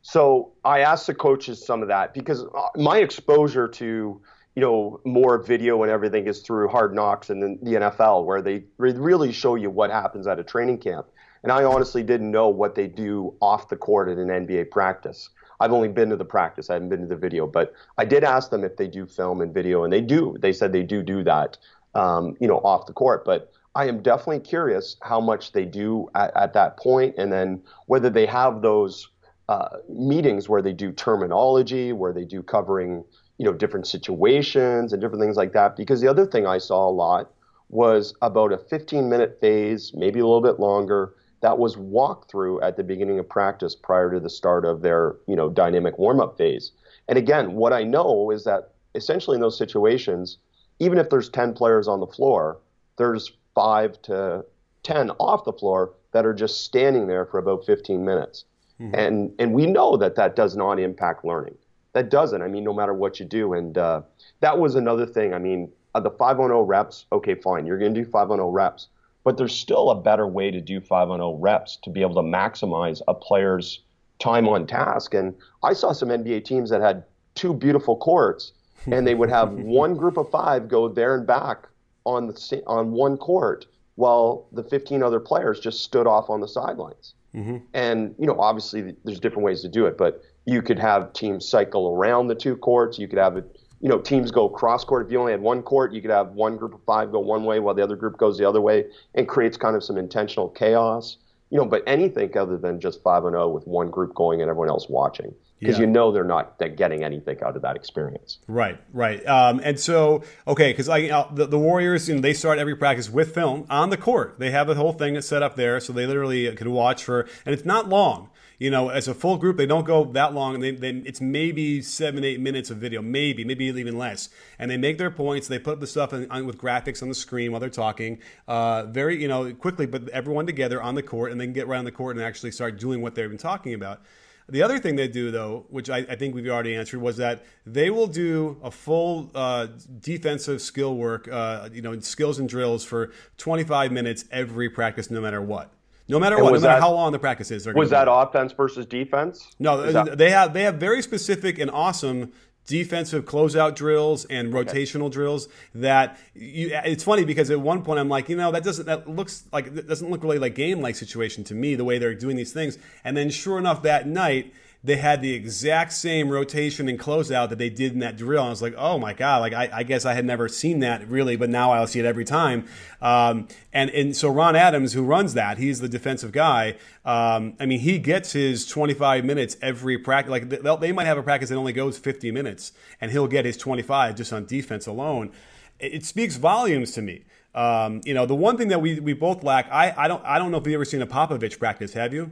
[0.00, 4.20] So I asked the coaches some of that because uh, my exposure to
[4.54, 8.40] you know more video and everything is through Hard Knocks and the, the NFL, where
[8.40, 11.06] they really show you what happens at a training camp.
[11.42, 15.28] And I honestly didn't know what they do off the court at an NBA practice.
[15.60, 16.70] I've only been to the practice.
[16.70, 19.40] I haven't been to the video, but I did ask them if they do film
[19.40, 20.36] and video, and they do.
[20.40, 21.58] They said they do do that
[21.96, 23.24] um, you know, off the court.
[23.24, 27.62] But I am definitely curious how much they do at, at that point, and then
[27.86, 29.08] whether they have those
[29.48, 33.04] uh, meetings where they do terminology, where they do covering,
[33.38, 35.76] you know, different situations and different things like that.
[35.76, 37.30] Because the other thing I saw a lot
[37.68, 42.76] was about a 15 minute phase, maybe a little bit longer, that was walkthrough at
[42.76, 46.36] the beginning of practice prior to the start of their, you know, dynamic warm up
[46.36, 46.72] phase.
[47.08, 50.38] And again, what I know is that essentially in those situations,
[50.78, 52.58] even if there's 10 players on the floor,
[52.98, 54.44] there's five to
[54.82, 58.44] 10 off the floor that are just standing there for about 15 minutes.
[58.80, 58.94] Mm-hmm.
[58.94, 61.56] And, and we know that that does not impact learning.
[61.92, 62.42] That doesn't.
[62.42, 63.54] I mean, no matter what you do.
[63.54, 64.02] And uh,
[64.40, 65.32] that was another thing.
[65.32, 67.66] I mean, uh, the 5 on 0 reps, okay, fine.
[67.66, 68.88] You're going to do 5 on 0 reps.
[69.24, 72.14] But there's still a better way to do 5 on 0 reps to be able
[72.16, 73.82] to maximize a player's
[74.18, 75.14] time on task.
[75.14, 78.52] And I saw some NBA teams that had two beautiful courts
[78.86, 81.68] and they would have one group of five go there and back
[82.04, 86.48] on the on one court while the 15 other players just stood off on the
[86.48, 87.14] sidelines.
[87.34, 87.58] Mm-hmm.
[87.74, 91.46] And you know, obviously, there's different ways to do it, but you could have teams
[91.46, 92.98] cycle around the two courts.
[92.98, 95.04] You could have it, you know, teams go cross court.
[95.04, 97.44] If you only had one court, you could have one group of five go one
[97.44, 100.48] way while the other group goes the other way, and creates kind of some intentional
[100.48, 101.18] chaos.
[101.50, 104.40] You know, but anything other than just five and zero oh with one group going
[104.40, 105.82] and everyone else watching because yeah.
[105.82, 108.38] you know they're not getting anything out of that experience.
[108.46, 109.26] Right, right.
[109.26, 112.76] Um, and so, okay, because I uh, the, the, Warriors, you know, they start every
[112.76, 114.36] practice with film on the court.
[114.38, 117.54] They have the whole thing set up there, so they literally can watch for, and
[117.54, 118.30] it's not long.
[118.58, 120.60] You know, as a full group, they don't go that long.
[120.60, 124.30] They, they, it's maybe seven, eight minutes of video, maybe, maybe even less.
[124.58, 125.46] And they make their points.
[125.46, 128.84] They put the stuff in, on, with graphics on the screen while they're talking, uh,
[128.84, 129.84] very, you know, quickly.
[129.84, 132.50] But everyone together on the court, and they can get around the court and actually
[132.50, 134.00] start doing what they've been talking about.
[134.48, 137.44] The other thing they do, though, which I, I, think we've already answered, was that
[137.64, 139.66] they will do a full uh,
[140.00, 145.20] defensive skill work, uh, you know, skills and drills for 25 minutes every practice, no
[145.20, 145.72] matter what.
[146.08, 147.66] No matter and what, no matter that, how long the practice is.
[147.66, 149.56] Was that offense versus defense?
[149.58, 152.32] No, that- they have they have very specific and awesome
[152.66, 155.14] defensive closeout drills and rotational okay.
[155.14, 158.86] drills that you, it's funny because at one point I'm like, you know, that doesn't
[158.86, 161.98] that looks like that doesn't look really like game like situation to me the way
[161.98, 162.78] they're doing these things.
[163.04, 164.52] And then sure enough that night
[164.86, 168.42] they had the exact same rotation and closeout that they did in that drill.
[168.42, 170.78] And I was like, oh my God, like I, I guess I had never seen
[170.78, 172.66] that really, but now I'll see it every time.
[173.02, 176.76] Um, and, and so Ron Adams, who runs that, he's the defensive guy.
[177.04, 180.30] Um, I mean, he gets his 25 minutes every practice.
[180.30, 183.56] Like they might have a practice that only goes 50 minutes and he'll get his
[183.56, 185.32] 25 just on defense alone.
[185.80, 187.24] It, it speaks volumes to me.
[187.56, 190.38] Um, you know, the one thing that we, we both lack, I, I don't I
[190.38, 191.94] don't know if you've ever seen a Popovich practice.
[191.94, 192.30] Have you?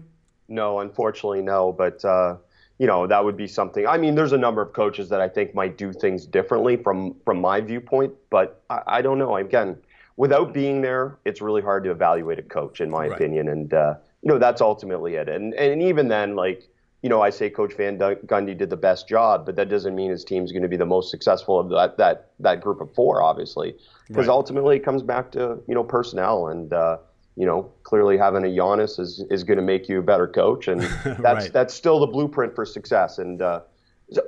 [0.48, 1.72] No, unfortunately, no.
[1.72, 2.36] But uh,
[2.78, 3.86] you know, that would be something.
[3.86, 7.14] I mean, there's a number of coaches that I think might do things differently from
[7.24, 9.36] from my viewpoint, but I, I don't know.
[9.36, 9.76] Again,
[10.16, 13.12] without being there, it's really hard to evaluate a coach, in my right.
[13.12, 13.48] opinion.
[13.48, 15.28] And uh, you know, that's ultimately it.
[15.28, 16.68] And and even then, like
[17.02, 20.10] you know, I say Coach Van Gundy did the best job, but that doesn't mean
[20.10, 23.22] his team's going to be the most successful of that that that group of four,
[23.22, 23.76] obviously,
[24.08, 24.32] because right.
[24.32, 26.72] ultimately it comes back to you know personnel and.
[26.72, 26.98] Uh,
[27.36, 30.68] you know, clearly having a Giannis is, is going to make you a better coach,
[30.68, 31.52] and that's right.
[31.52, 33.18] that's still the blueprint for success.
[33.18, 33.60] And uh,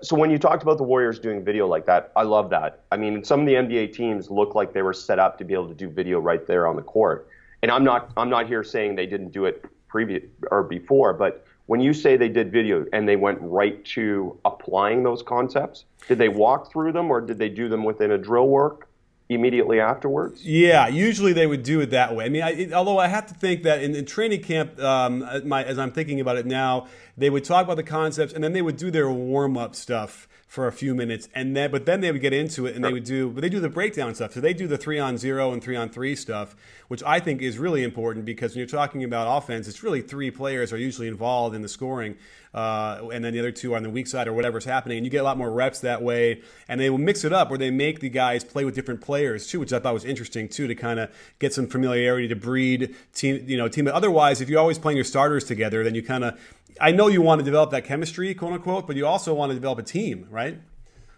[0.03, 2.85] so when you talked about the Warriors doing video like that, I love that.
[2.90, 5.55] I mean, some of the NBA teams look like they were set up to be
[5.55, 7.29] able to do video right there on the court.
[7.62, 11.45] And I'm not I'm not here saying they didn't do it previous or before, but
[11.66, 16.19] when you say they did video and they went right to applying those concepts, did
[16.19, 18.88] they walk through them or did they do them within a drill work?
[19.29, 20.45] Immediately afterwards?
[20.45, 22.25] Yeah, usually they would do it that way.
[22.25, 25.25] I mean, I, it, although I have to think that in, in training camp, um,
[25.45, 26.87] my, as I'm thinking about it now,
[27.17, 30.29] they would talk about the concepts and then they would do their warm up stuff
[30.47, 32.93] for a few minutes, and then but then they would get into it and they
[32.93, 34.33] would do but they do the breakdown stuff.
[34.33, 36.55] So they do the three on zero and three on three stuff,
[36.89, 40.31] which I think is really important because when you're talking about offense, it's really three
[40.31, 42.17] players are usually involved in the scoring
[42.57, 44.97] uh, and then the other two are on the weak side or whatever's happening.
[44.97, 46.41] And you get a lot more reps that way.
[46.69, 49.47] And they will mix it up where they make the guys play with different players
[49.47, 52.97] too, which I thought was interesting too to kind of get some familiarity to breed
[53.15, 53.87] team, you know, team.
[53.89, 56.41] Otherwise, if you're always playing your starters together, then you kind of,
[56.81, 59.55] I know you want to develop that chemistry, quote unquote, but you also want to
[59.55, 60.36] develop a team, right?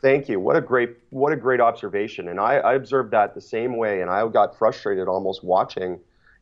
[0.01, 0.39] Thank you.
[0.39, 2.29] What a great what a great observation.
[2.29, 5.99] And I, I observed that the same way, and I got frustrated almost watching,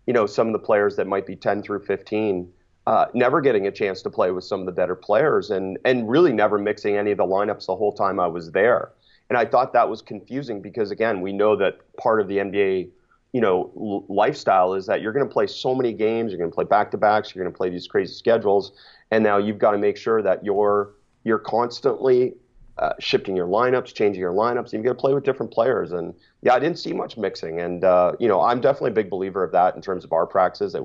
[0.06, 2.52] you know, some of the players that might be 10 through 15
[2.86, 6.08] uh, never getting a chance to play with some of the better players and and
[6.08, 8.92] really never mixing any of the lineups the whole time I was there.
[9.28, 12.90] And I thought that was confusing because again, we know that part of the NBA,
[13.32, 16.50] you know, l- lifestyle is that you're going to play so many games, you're going
[16.50, 18.70] to play back to backs, you're going to play these crazy schedules,
[19.10, 20.92] and now you've got to make sure that you're
[21.24, 22.34] you're constantly
[22.78, 24.72] uh, shifting your lineups, changing your lineups.
[24.72, 27.60] You've got to play with different players, and yeah, I didn't see much mixing.
[27.60, 30.26] And uh, you know, I'm definitely a big believer of that in terms of our
[30.26, 30.76] practices.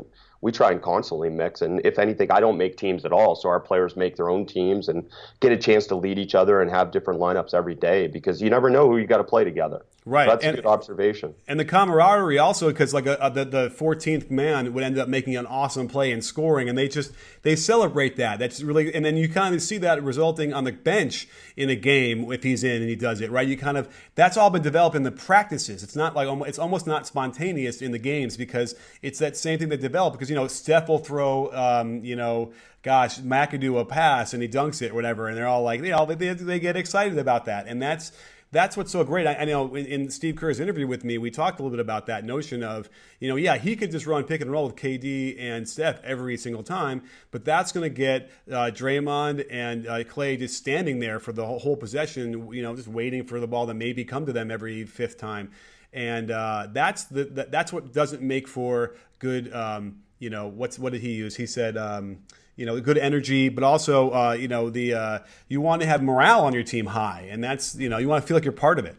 [0.41, 1.62] We try and constantly mix.
[1.62, 3.36] And if anything, I don't make teams at all.
[3.36, 5.08] So our players make their own teams and
[5.39, 8.49] get a chance to lead each other and have different lineups every day because you
[8.49, 9.84] never know who you got to play together.
[10.04, 10.25] Right.
[10.25, 11.36] So that's and, a good observation.
[11.47, 15.08] And the camaraderie also, because like a, a, the, the 14th man would end up
[15.08, 17.12] making an awesome play and scoring, and they just
[17.43, 18.39] they celebrate that.
[18.39, 21.75] That's really, and then you kind of see that resulting on the bench in a
[21.75, 23.47] game if he's in and he does it right.
[23.47, 25.84] You kind of that's all been developed in the practices.
[25.84, 28.73] It's not like it's almost not spontaneous in the games because
[29.04, 30.17] it's that same thing that developed.
[30.17, 34.50] Because you know Steph will throw, um, you know gosh, McAdoo a pass and he
[34.50, 37.46] dunks it, or whatever, and they're all like, you know, they, they get excited about
[37.46, 38.12] that, and that's
[38.54, 39.26] that's what's so great.
[39.26, 41.80] I, I know in, in, Steve Kerr's interview with me, we talked a little bit
[41.80, 42.89] about that notion of,
[43.22, 46.36] you know, yeah, he could just run pick and roll with KD and Steph every
[46.36, 51.17] single time, but that's going to get uh, Draymond and uh, Klay just standing there
[51.22, 54.26] for the whole, whole, possession, you know, just waiting for the ball to maybe come
[54.26, 55.52] to them every fifth time.
[55.94, 59.54] And uh, that's the, that's what doesn't make for good.
[59.54, 61.36] Um, you know, what's what did he use?
[61.36, 61.75] He said.
[61.75, 62.19] Um,
[62.57, 66.03] you know, good energy, but also, uh, you know, the uh, you want to have
[66.03, 68.51] morale on your team high, and that's you know, you want to feel like you're
[68.51, 68.97] part of it.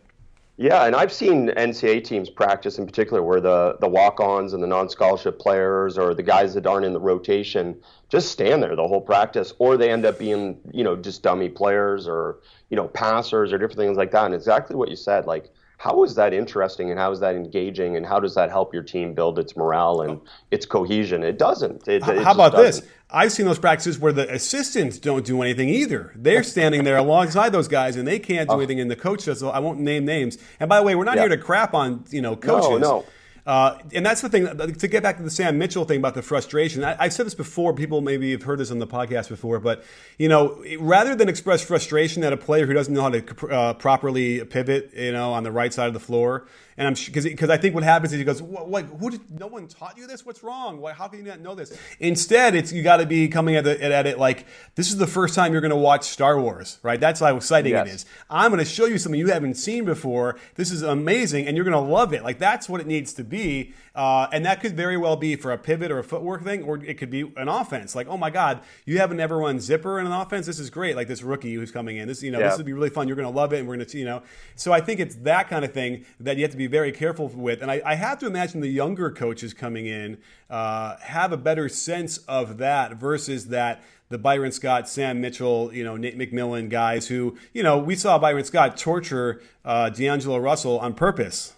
[0.57, 4.67] Yeah, and I've seen NCAA teams practice in particular where the the walk-ons and the
[4.67, 9.01] non-scholarship players or the guys that aren't in the rotation just stand there the whole
[9.01, 12.39] practice, or they end up being you know just dummy players or
[12.71, 14.25] you know passers or different things like that.
[14.25, 15.53] And exactly what you said, like
[15.83, 18.85] how is that interesting and how is that engaging and how does that help your
[18.85, 20.21] team build its morale and
[20.53, 21.25] its cohesion?
[21.25, 21.89] It doesn't.
[21.89, 22.85] It, it how about doesn't.
[22.85, 22.93] this?
[23.11, 26.13] I've seen those practices where the assistants don't do anything either.
[26.15, 28.59] They're standing there alongside those guys and they can't do oh.
[28.59, 28.79] anything.
[28.79, 31.23] And the coach says, "I won't name names." And by the way, we're not yeah.
[31.23, 32.81] here to crap on you know coaches.
[32.81, 33.05] No, no.
[33.45, 36.23] Uh, and that's the thing, to get back to the Sam Mitchell thing about the
[36.23, 39.59] frustration, I, have said this before, people maybe have heard this on the podcast before,
[39.59, 39.83] but,
[40.17, 43.75] you know, rather than express frustration at a player who doesn't know how to uh,
[43.75, 47.51] properly pivot, you know, on the right side of the floor, and I'm because because
[47.51, 50.25] I think what happens is he goes, what, who did no one taught you this?
[50.25, 50.81] What's wrong?
[50.81, 51.77] Why, how can you not know this?
[52.01, 55.07] Instead, it's you got to be coming at, the, at, it like this is the
[55.07, 56.99] first time you're going to watch Star Wars, right?
[56.99, 57.87] That's how exciting yes.
[57.87, 58.07] it is.
[58.31, 60.39] I'm going to show you something you haven't seen before.
[60.55, 62.23] This is amazing, and you're going to love it.
[62.23, 65.53] Like that's what it needs to be, uh, and that could very well be for
[65.53, 67.95] a pivot or a footwork thing, or it could be an offense.
[67.95, 70.47] Like, oh my God, you haven't ever run zipper in an offense.
[70.47, 70.97] This is great.
[70.97, 72.09] Like this rookie who's coming in.
[72.09, 72.49] This you know yeah.
[72.49, 73.09] this would be really fun.
[73.09, 74.23] You're going to love it, and we're going to you know.
[74.57, 77.29] So I think it's that kind of thing that you have to be very careful
[77.29, 77.63] with.
[77.63, 80.19] And I, I have to imagine the younger coaches coming in
[80.51, 85.85] uh, have a better sense of that versus that the Byron Scott, Sam Mitchell, you
[85.85, 90.79] know, Nate McMillan guys who, you know, we saw Byron Scott torture uh, D'Angelo Russell
[90.79, 91.55] on purpose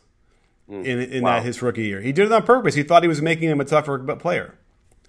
[0.70, 0.84] mm.
[0.84, 1.34] in, in wow.
[1.36, 2.00] that, his rookie year.
[2.00, 2.74] He did it on purpose.
[2.74, 4.54] He thought he was making him a tougher player.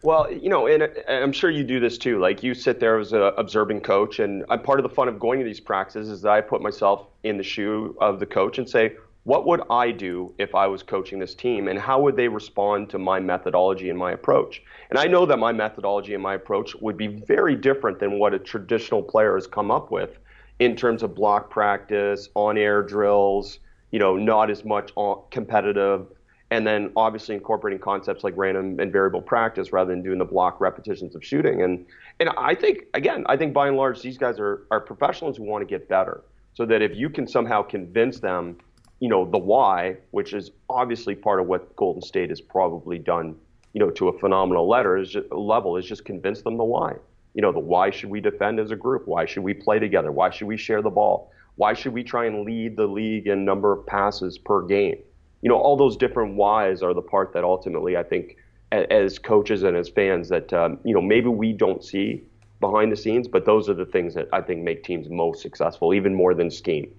[0.01, 2.19] Well, you know, and I'm sure you do this too.
[2.19, 5.19] Like you sit there as an observing coach, and I'm part of the fun of
[5.19, 8.60] going to these practices is that I put myself in the shoe of the coach
[8.60, 12.15] and say, what would I do if I was coaching this team and how would
[12.15, 14.61] they respond to my methodology and my approach?
[14.91, 18.35] And I know that my methodology and my approach would be very different than what
[18.35, 20.19] a traditional player has come up with
[20.59, 23.59] in terms of block practice, on air drills,
[23.89, 24.91] you know, not as much
[25.31, 26.05] competitive,
[26.51, 30.61] and then obviously incorporating concepts like random and variable practice rather than doing the block
[30.61, 31.63] repetitions of shooting.
[31.63, 31.83] And
[32.19, 35.43] and I think again, I think by and large these guys are, are professionals who
[35.43, 36.23] want to get better.
[36.53, 38.57] So that if you can somehow convince them
[38.99, 43.36] you know, the why, which is obviously part of what Golden State has probably done,
[43.73, 46.93] you know, to a phenomenal is just, level is just convince them the why.
[47.34, 49.08] You know, the why should we defend as a group?
[49.08, 50.12] Why should we play together?
[50.12, 51.31] Why should we share the ball?
[51.55, 54.97] Why should we try and lead the league in number of passes per game?
[55.41, 58.38] You know, all those different whys are the part that ultimately I think
[58.71, 62.23] as coaches and as fans that um, you know maybe we don't see
[62.60, 65.93] behind the scenes, but those are the things that I think make teams most successful,
[65.93, 66.91] even more than scheme.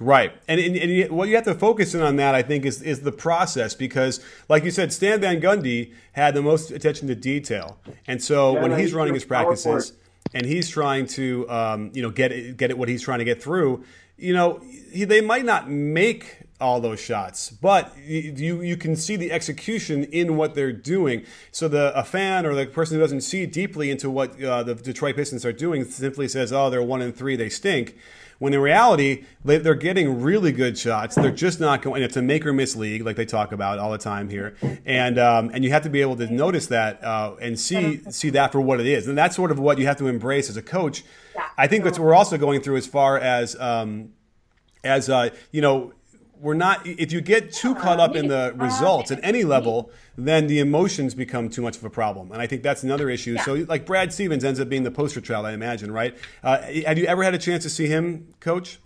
[0.00, 2.82] Right, and, and, and, what you have to focus in on that, I think, is
[2.82, 7.14] is the process because, like you said, Stan Van Gundy had the most attention to
[7.14, 7.78] detail,
[8.08, 9.92] and so yeah, when he's running his practices
[10.32, 13.24] and he's trying to, um, you know, get it, get it what he's trying to
[13.24, 13.84] get through,
[14.16, 19.14] you know, he, they might not make all those shots, but you you can see
[19.16, 21.24] the execution in what they're doing.
[21.52, 24.74] So the a fan or the person who doesn't see deeply into what uh, the
[24.74, 27.96] Detroit Pistons are doing simply says, "Oh, they're one and three, they stink."
[28.44, 31.14] When in reality, they're getting really good shots.
[31.14, 32.02] They're just not going.
[32.02, 34.54] It's a make or miss league, like they talk about all the time here,
[34.84, 38.28] and um, and you have to be able to notice that uh, and see see
[38.28, 40.58] that for what it is, and that's sort of what you have to embrace as
[40.58, 41.04] a coach.
[41.56, 44.12] I think that's what we're also going through as far as um,
[44.84, 45.94] as uh, you know
[46.44, 50.46] we're not if you get too caught up in the results at any level then
[50.46, 53.44] the emotions become too much of a problem and i think that's another issue yeah.
[53.44, 56.98] so like brad stevens ends up being the poster child i imagine right uh, have
[56.98, 58.78] you ever had a chance to see him coach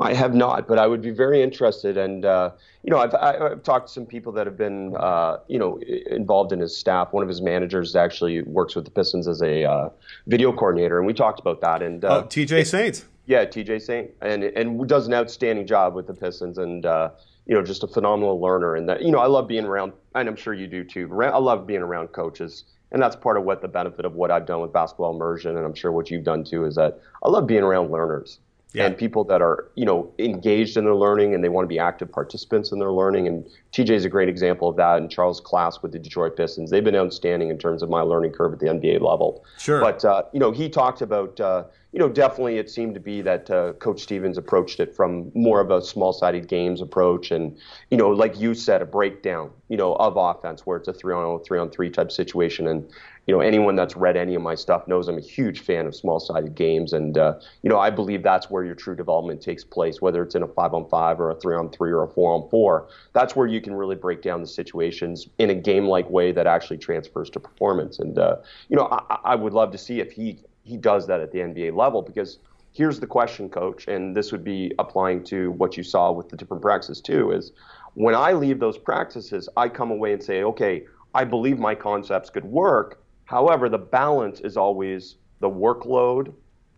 [0.00, 1.96] I have not, but I would be very interested.
[1.96, 2.52] And uh,
[2.84, 6.52] you know, I've, I've talked to some people that have been, uh, you know, involved
[6.52, 7.12] in his staff.
[7.12, 9.88] One of his managers actually works with the Pistons as a uh,
[10.28, 11.82] video coordinator, and we talked about that.
[11.82, 12.62] And uh, oh, T.J.
[12.62, 13.04] Saint.
[13.28, 17.10] Yeah, TJ Saint, and and does an outstanding job with the Pistons, and uh,
[17.44, 18.74] you know, just a phenomenal learner.
[18.74, 21.12] And that, you know, I love being around, and I'm sure you do too.
[21.22, 24.46] I love being around coaches, and that's part of what the benefit of what I've
[24.46, 27.46] done with basketball immersion, and I'm sure what you've done too, is that I love
[27.46, 28.38] being around learners
[28.72, 28.86] yeah.
[28.86, 31.78] and people that are you know engaged in their learning and they want to be
[31.78, 33.26] active participants in their learning.
[33.26, 34.98] And TJ is a great example of that.
[34.98, 38.32] And Charles Klask with the Detroit Pistons, they've been outstanding in terms of my learning
[38.32, 39.44] curve at the NBA level.
[39.58, 39.80] Sure.
[39.80, 43.22] But uh, you know, he talked about uh, you know definitely it seemed to be
[43.22, 47.56] that uh, Coach Stevens approached it from more of a small-sided games approach, and
[47.90, 51.14] you know, like you said, a breakdown you know of offense where it's a three
[51.14, 52.90] on three on three type situation and
[53.28, 55.94] you know, anyone that's read any of my stuff knows I'm a huge fan of
[55.94, 60.00] small-sided games, and uh, you know, I believe that's where your true development takes place,
[60.00, 62.88] whether it's in a five-on-five or a three-on-three or a four-on-four.
[63.12, 66.78] That's where you can really break down the situations in a game-like way that actually
[66.78, 67.98] transfers to performance.
[67.98, 68.36] And uh,
[68.70, 71.40] you know, I, I would love to see if he he does that at the
[71.40, 72.38] NBA level because
[72.72, 76.36] here's the question, coach, and this would be applying to what you saw with the
[76.36, 77.52] different practices too, is
[77.92, 82.30] when I leave those practices, I come away and say, okay, I believe my concepts
[82.30, 86.32] could work, However, the balance is always the workload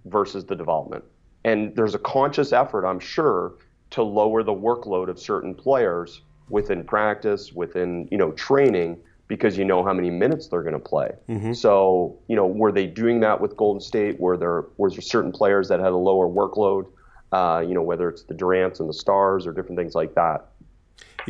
[0.07, 1.05] versus the development.
[1.44, 3.53] And there's a conscious effort, I'm sure,
[3.90, 8.98] to lower the workload of certain players within practice, within, you know, training
[9.28, 11.12] because you know how many minutes they're going to play.
[11.28, 11.53] Mm-hmm.
[11.53, 14.18] So, you know, were they doing that with Golden State?
[14.18, 16.86] Were there was there certain players that had a lower workload?
[17.30, 20.48] Uh, you know, whether it's the Durants and the Stars or different things like that.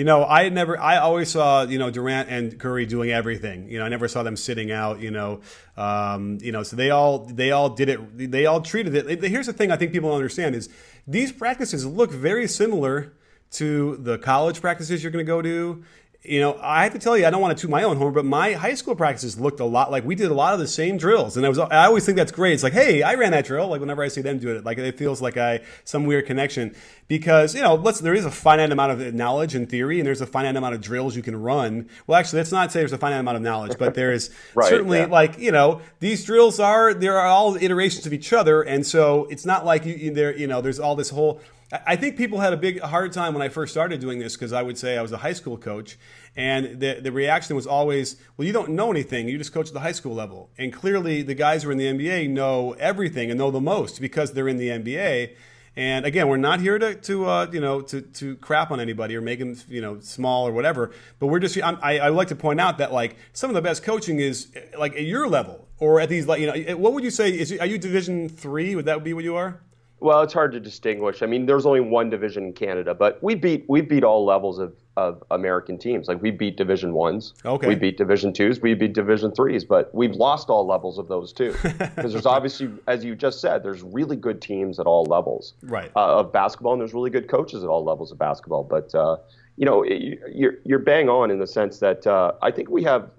[0.00, 3.68] You know, I never, I always saw, you know, Durant and Curry doing everything.
[3.68, 5.00] You know, I never saw them sitting out.
[5.00, 5.42] You know,
[5.76, 8.30] um, you know, so they all, they all did it.
[8.30, 9.22] They all treated it.
[9.22, 10.70] Here's the thing: I think people understand is
[11.06, 13.12] these practices look very similar
[13.50, 15.84] to the college practices you're going to go to
[16.22, 18.12] you know, I have to tell you, I don't want to toot my own horn,
[18.12, 20.68] but my high school practices looked a lot like we did a lot of the
[20.68, 22.52] same drills, and I was I always think that's great.
[22.52, 23.68] It's like, hey, I ran that drill.
[23.68, 26.74] Like whenever I see them do it, like it feels like I some weird connection
[27.08, 30.20] because you know, let's there is a finite amount of knowledge and theory, and there's
[30.20, 31.88] a finite amount of drills you can run.
[32.06, 34.68] Well, actually, let's not say there's a finite amount of knowledge, but there is right,
[34.68, 35.06] certainly yeah.
[35.06, 39.26] like you know, these drills are there are all iterations of each other, and so
[39.30, 41.40] it's not like you there you know, there's all this whole
[41.72, 44.52] I think people had a big hard time when I first started doing this because
[44.52, 45.98] I would say I was a high school coach,
[46.34, 49.28] and the the reaction was always, "Well, you don't know anything.
[49.28, 51.78] You just coach at the high school level." And clearly, the guys who are in
[51.78, 55.36] the NBA know everything and know the most because they're in the NBA.
[55.76, 59.14] And again, we're not here to, to uh, you know to, to crap on anybody
[59.14, 60.90] or make them you know small or whatever.
[61.20, 63.62] But we're just I, I would like to point out that like some of the
[63.62, 67.04] best coaching is like at your level or at these like you know what would
[67.04, 68.74] you say is are you Division three?
[68.74, 69.60] Would that be what you are?
[70.00, 71.22] Well, it's hard to distinguish.
[71.22, 74.58] I mean, there's only one division in Canada, but we beat we beat all levels
[74.58, 76.08] of, of American teams.
[76.08, 77.68] Like we beat Division ones, okay.
[77.68, 81.32] we beat Division twos, we beat Division threes, but we've lost all levels of those
[81.32, 81.54] too.
[82.00, 85.90] Because there's obviously, as you just said, there's really good teams at all levels right.
[85.96, 88.64] uh, of basketball, and there's really good coaches at all levels of basketball.
[88.64, 89.16] But uh,
[89.56, 93.10] you know, you're you're bang on in the sense that uh, I think we have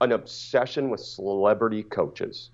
[0.00, 2.50] an obsession with celebrity coaches,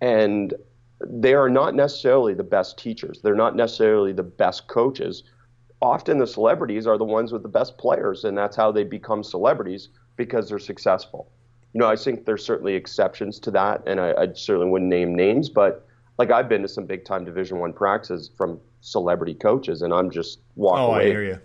[0.00, 0.54] and
[1.00, 3.20] they are not necessarily the best teachers.
[3.22, 5.24] They're not necessarily the best coaches.
[5.82, 9.22] Often the celebrities are the ones with the best players, and that's how they become
[9.22, 11.30] celebrities because they're successful.
[11.74, 15.14] You know, I think there's certainly exceptions to that, and I, I certainly wouldn't name
[15.14, 15.86] names, but
[16.18, 20.10] like I've been to some big time Division One practices from celebrity coaches, and I'm
[20.10, 21.02] just walking oh, away.
[21.02, 21.38] I hear you.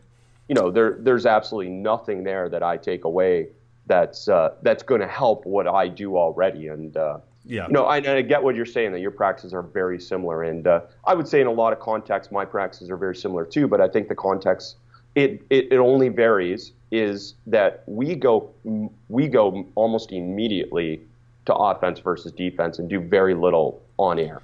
[0.47, 3.49] You know, there there's absolutely nothing there that I take away
[3.88, 7.18] that's uh, that's going to help what I do already, and uh,
[7.52, 7.68] yeah.
[7.68, 10.82] Know, I, I, get what you're saying that your practices are very similar, and uh,
[11.06, 13.68] I would say in a lot of contexts my practices are very similar too.
[13.68, 14.78] But I think the context
[15.16, 18.49] it, it, it only varies is that we go
[19.10, 21.02] we go almost immediately
[21.45, 24.41] to offense versus defense and do very little on air.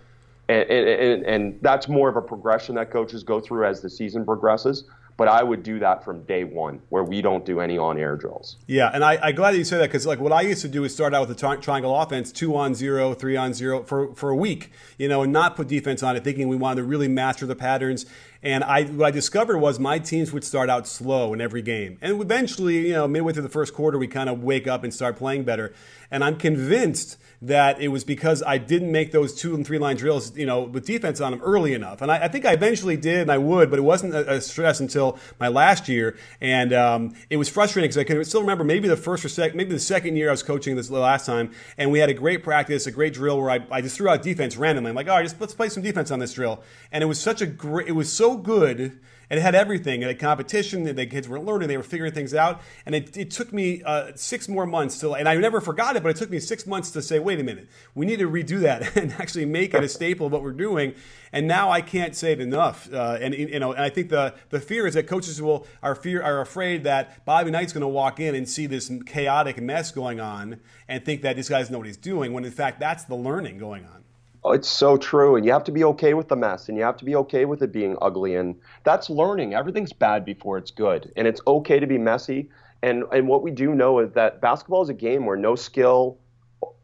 [0.50, 4.24] And, and, and, that's more of a progression that coaches go through as the season
[4.24, 4.86] progresses.
[5.18, 8.58] But I would do that from day one, where we don't do any on-air drills.
[8.68, 10.68] Yeah, and I, am glad that you say that because like what I used to
[10.68, 13.84] do is start out with a tri- triangle offense, two on zero, three on zero
[13.84, 16.82] for for a week, you know, and not put defense on it, thinking we wanted
[16.82, 18.06] to really master the patterns.
[18.44, 21.98] And I what I discovered was my teams would start out slow in every game,
[22.00, 24.94] and eventually, you know, midway through the first quarter, we kind of wake up and
[24.94, 25.74] start playing better.
[26.12, 29.96] And I'm convinced that it was because I didn't make those two and three line
[29.96, 32.02] drills, you know, with defense on them early enough.
[32.02, 34.42] And I, I think I eventually did, and I would, but it wasn't a, a
[34.42, 36.18] stress until my last year.
[36.42, 39.56] And um, it was frustrating because I can still remember maybe the first or second,
[39.56, 42.44] maybe the second year I was coaching this last time, and we had a great
[42.44, 44.90] practice, a great drill where I, I just threw out defense randomly.
[44.90, 46.64] I'm like, all right, just let's play some defense on this drill.
[46.92, 49.00] And it was such a great, it was so good
[49.30, 50.02] it had everything.
[50.02, 50.84] It had competition.
[50.84, 51.68] The kids were learning.
[51.68, 52.62] They were figuring things out.
[52.86, 56.04] And it, it took me uh, six more months to, and I never forgot it,
[56.04, 58.62] but it took me six months to say, wait a minute, we need to redo
[58.62, 60.94] that and actually make it a staple of what we're doing.
[61.32, 62.92] And now I can't say it enough.
[62.92, 65.94] Uh, and you know, and I think the the fear is that coaches will are
[65.94, 69.92] fear are afraid that Bobby Knight's going to walk in and see this chaotic mess
[69.92, 72.34] going on and think that this guy doesn't know what he's doing.
[72.34, 74.04] When in fact, that's the learning going on.
[74.44, 75.36] Oh, it's so true.
[75.36, 77.46] And you have to be okay with the mess and you have to be okay
[77.46, 78.36] with it being ugly.
[78.36, 79.54] And that's learning.
[79.54, 81.12] Everything's bad before it's good.
[81.16, 82.50] And it's okay to be messy.
[82.84, 86.18] And, and what we do know is that basketball is a game where no skill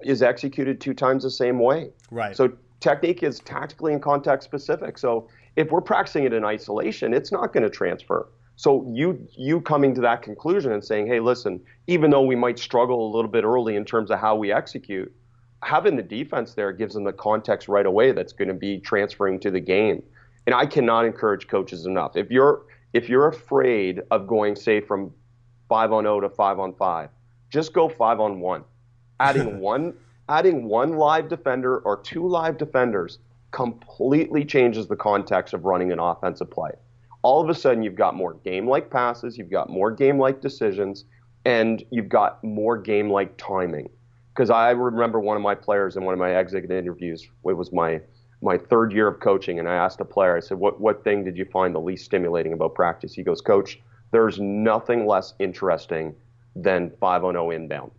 [0.02, 1.92] is executed two times the same way.
[2.12, 2.36] Right.
[2.36, 4.98] So technique is tactically and context specific.
[4.98, 8.28] So if we're practicing it in isolation, it's not going to transfer.
[8.56, 12.60] So you you coming to that conclusion and saying, hey, listen, even though we might
[12.60, 15.12] struggle a little bit early in terms of how we execute,
[15.64, 19.40] having the defense there gives them the context right away that's going to be transferring
[19.40, 20.04] to the game.
[20.46, 22.16] And I cannot encourage coaches enough.
[22.16, 25.12] If you're if you're afraid of going say from
[25.70, 27.10] 5 on 0 to 5 on 5,
[27.50, 28.64] just go 5 on 1.
[29.20, 29.94] Adding one
[30.30, 33.20] adding one live defender or two live defenders
[33.52, 36.72] completely changes the context of running an offensive play.
[37.22, 41.06] All of a sudden you've got more game-like passes, you've got more game-like decisions,
[41.46, 43.90] and you've got more game-like timing
[44.34, 47.28] because I remember one of my players in one of my exit interviews.
[47.46, 48.02] It was my
[48.42, 50.36] my third year of coaching, and I asked a player.
[50.36, 53.42] I said, "What what thing did you find the least stimulating about practice?" He goes,
[53.42, 53.80] "Coach,
[54.12, 56.16] there's nothing less interesting
[56.56, 57.92] than 5-0 inbound.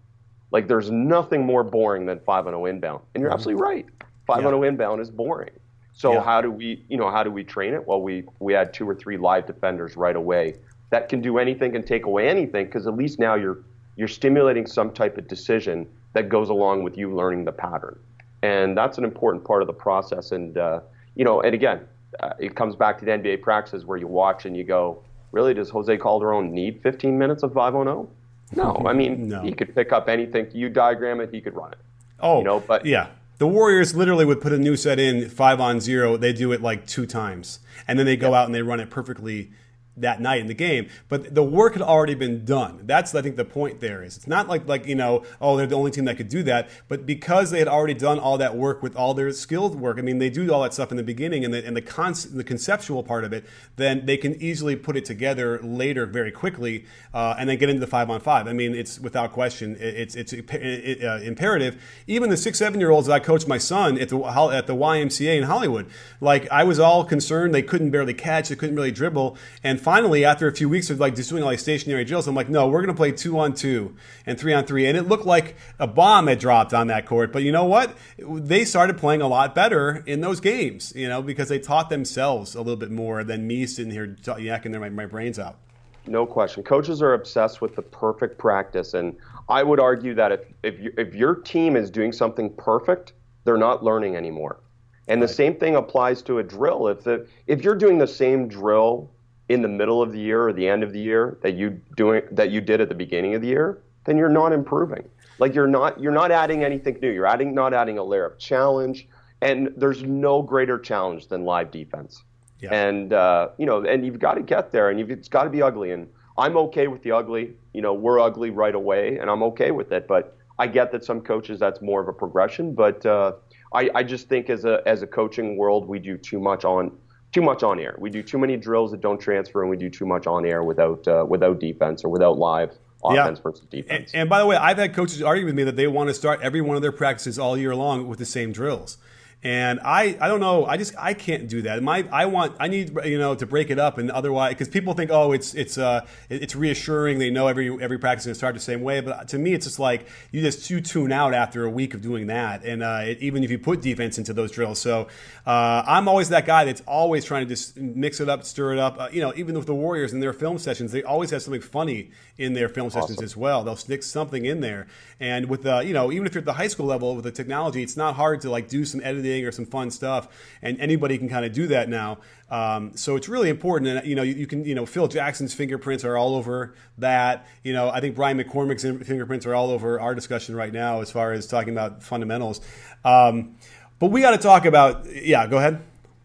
[0.53, 3.35] Like there's nothing more boring than five on zero inbound." And you're mm-hmm.
[3.35, 3.87] absolutely right.
[4.27, 5.51] Five on zero inbound is boring.
[5.93, 6.25] So yeah.
[6.25, 7.87] how do we, you know, how do we train it?
[7.87, 10.57] Well, we we had two or three live defenders right away
[10.91, 13.61] that can do anything and take away anything because at least now you're
[13.97, 17.99] you're stimulating some type of decision that goes along with you learning the pattern,
[18.43, 20.33] and that's an important part of the process.
[20.33, 20.81] And uh,
[21.15, 21.81] you know, and again,
[22.21, 25.03] uh, it comes back to the NBA practices where you watch and you go,
[25.33, 28.09] really, does Jose Calderon need 15 minutes of 5 on 0?
[28.57, 29.43] No, I mean, no.
[29.43, 30.49] he could pick up anything.
[30.53, 31.79] You diagram it, he could run it.
[32.21, 33.09] Oh, you know, but yeah.
[33.39, 36.17] The Warriors literally would put a new set in five on zero.
[36.17, 37.59] They do it like two times,
[37.89, 38.41] and then they go yeah.
[38.41, 39.51] out and they run it perfectly
[39.97, 40.89] that night in the game.
[41.09, 42.81] But the work had already been done.
[42.85, 44.17] That's I think the point there is.
[44.17, 46.69] It's not like like you know oh they're the only team that could do that,
[46.89, 49.99] but because they had already done all that work with all their skilled work.
[49.99, 52.15] I mean they do all that stuff in the beginning and the and the, con-
[52.33, 53.45] the conceptual part of it.
[53.77, 57.81] Then they can easily put it together later very quickly uh, and then get into
[57.81, 58.49] the five on five.
[58.49, 61.81] I mean it's without question it's it's it, uh, imperative.
[62.07, 64.75] Even the six seven year olds that I coached my son at the at the
[64.75, 65.89] YMCA in Hollywood,
[66.21, 70.25] like I was all concerned they couldn't barely catch, they couldn't really dribble and finally,
[70.25, 72.81] after a few weeks of like just doing like stationary drills, I'm like, no, we're
[72.81, 74.87] going to play two on two and three on three.
[74.87, 77.33] And it looked like a bomb had dropped on that court.
[77.33, 77.95] But you know what?
[78.19, 82.55] They started playing a lot better in those games, you know, because they taught themselves
[82.55, 85.59] a little bit more than me sitting here yakking their, my, my brains out.
[86.07, 86.63] No question.
[86.63, 88.95] Coaches are obsessed with the perfect practice.
[88.95, 89.17] And
[89.49, 93.13] I would argue that if, if, you, if your team is doing something perfect,
[93.45, 94.61] they're not learning anymore.
[95.09, 96.89] And the same thing applies to a drill.
[96.89, 99.11] If the, if you're doing the same drill
[99.49, 102.23] in the middle of the year or the end of the year that you doing
[102.31, 105.09] that you did at the beginning of the year, then you're not improving.
[105.39, 107.11] Like you're not you're not adding anything new.
[107.11, 109.09] You're adding not adding a layer of challenge.
[109.43, 112.23] And there's no greater challenge than live defense.
[112.61, 112.73] Yeah.
[112.73, 115.61] And uh, you know, and you've got to get there, and it's got to be
[115.61, 115.91] ugly.
[115.91, 117.53] And I'm okay with the ugly.
[117.75, 120.07] You know, we're ugly right away, and I'm okay with it.
[120.09, 122.75] But I get that some coaches that's more of a progression.
[122.75, 123.33] But uh,
[123.75, 126.97] I, I just think as a as a coaching world, we do too much on
[127.35, 127.97] too much on air.
[127.99, 130.63] We do too many drills that don't transfer, and we do too much on air
[130.63, 132.71] without uh, without defense or without live
[133.05, 133.43] offense yeah.
[133.43, 134.13] versus defense.
[134.15, 136.15] And, and, by the way, I've had coaches argue with me that they want to
[136.15, 138.97] start every one of their practices all year long with the same drills.
[139.45, 140.65] And I, I don't know.
[140.65, 141.83] I just I can't do that.
[141.83, 144.95] My I want I need you know to break it up and otherwise because people
[144.95, 148.39] think oh it's it's uh it's reassuring they know every every practice is going to
[148.39, 149.03] start the same way.
[149.03, 152.01] But to me it's just like you just you tune out after a week of
[152.01, 152.65] doing that.
[152.65, 155.09] And uh, it, even if you put defense into those drills, so
[155.47, 158.79] uh, I'm always that guy that's always trying to just mix it up, stir it
[158.79, 158.99] up.
[158.99, 161.61] Uh, you know, even with the Warriors in their film sessions, they always have something
[161.61, 163.63] funny in their film sessions as well.
[163.63, 164.87] They'll stick something in there.
[165.21, 167.31] And with the you know even if you're at the high school level with the
[167.31, 170.29] technology, it's not hard to like do some editing or some fun stuff,
[170.63, 172.19] and anybody can kind of do that now.
[172.51, 175.55] Um, so it's really important, and you know, you, you, can, you know, Phil Jackson's
[175.55, 177.47] fingerprints are all over that.
[177.63, 181.11] You know, I think Brian McCormick's fingerprints are all over our discussion right now as
[181.11, 182.61] far as talking about fundamentals.
[183.05, 183.57] Um,
[183.99, 185.81] but we got to talk about, yeah, go ahead.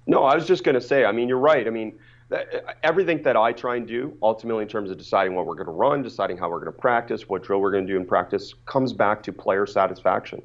[0.05, 1.65] No, I was just going to say, I mean, you're right.
[1.65, 1.97] I mean,
[2.83, 5.71] everything that I try and do, ultimately, in terms of deciding what we're going to
[5.71, 8.53] run, deciding how we're going to practice, what drill we're going to do in practice,
[8.65, 10.41] comes back to player satisfaction.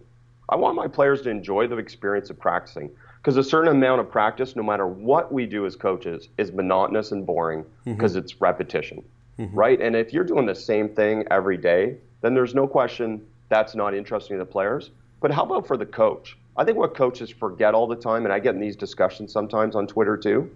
[0.49, 4.11] I want my players to enjoy the experience of practicing because a certain amount of
[4.11, 8.21] practice, no matter what we do as coaches, is monotonous and boring because mm-hmm.
[8.21, 9.03] it's repetition,
[9.39, 9.57] mm-hmm.
[9.57, 9.81] right?
[9.81, 13.95] And if you're doing the same thing every day, then there's no question that's not
[13.95, 14.91] interesting to the players.
[15.21, 16.37] But how about for the coach?
[16.57, 19.75] I think what coaches forget all the time, and I get in these discussions sometimes
[19.75, 20.51] on Twitter too,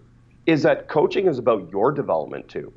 [0.46, 2.72] is that coaching is about your development too.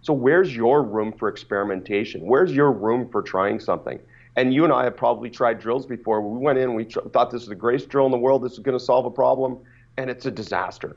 [0.00, 2.22] So where's your room for experimentation?
[2.26, 3.98] Where's your room for trying something?
[4.36, 6.20] And you and I have probably tried drills before.
[6.20, 8.42] We went in, we tr- thought this was the greatest drill in the world.
[8.42, 9.58] This is going to solve a problem,
[9.96, 10.96] and it's a disaster.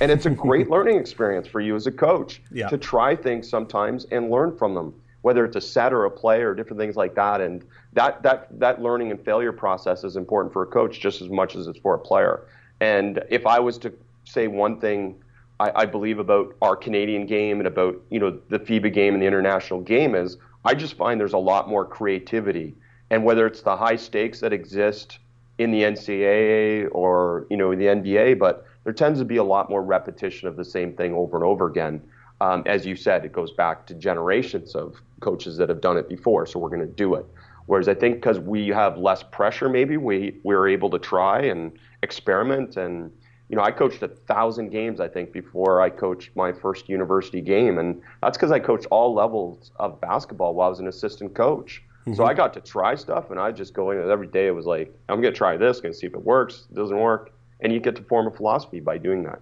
[0.00, 2.68] And it's a great learning experience for you as a coach yeah.
[2.68, 6.42] to try things sometimes and learn from them, whether it's a set or a play
[6.42, 7.40] or different things like that.
[7.40, 11.28] And that that that learning and failure process is important for a coach just as
[11.28, 12.46] much as it's for a player.
[12.80, 13.92] And if I was to
[14.24, 15.16] say one thing
[15.60, 19.22] I, I believe about our Canadian game and about you know the FIBA game and
[19.22, 22.74] the international game is I just find there's a lot more creativity.
[23.10, 25.18] And whether it's the high stakes that exist
[25.58, 29.44] in the NCAA or you know in the NBA, but there tends to be a
[29.44, 32.02] lot more repetition of the same thing over and over again.
[32.40, 36.08] Um, as you said, it goes back to generations of coaches that have done it
[36.08, 37.26] before, so we're going to do it.
[37.66, 41.72] Whereas I think because we have less pressure, maybe we we're able to try and
[42.02, 43.12] experiment and
[43.50, 47.40] you know, I coached a thousand games, I think, before I coached my first university
[47.40, 47.78] game.
[47.78, 51.82] And that's because I coached all levels of basketball while I was an assistant coach.
[52.02, 52.14] Mm-hmm.
[52.14, 54.46] So I got to try stuff, and I just go in every day.
[54.46, 56.76] It was like, I'm going to try this, going to see if it works, it
[56.76, 57.32] doesn't work.
[57.60, 59.40] And you get to form a philosophy by doing that.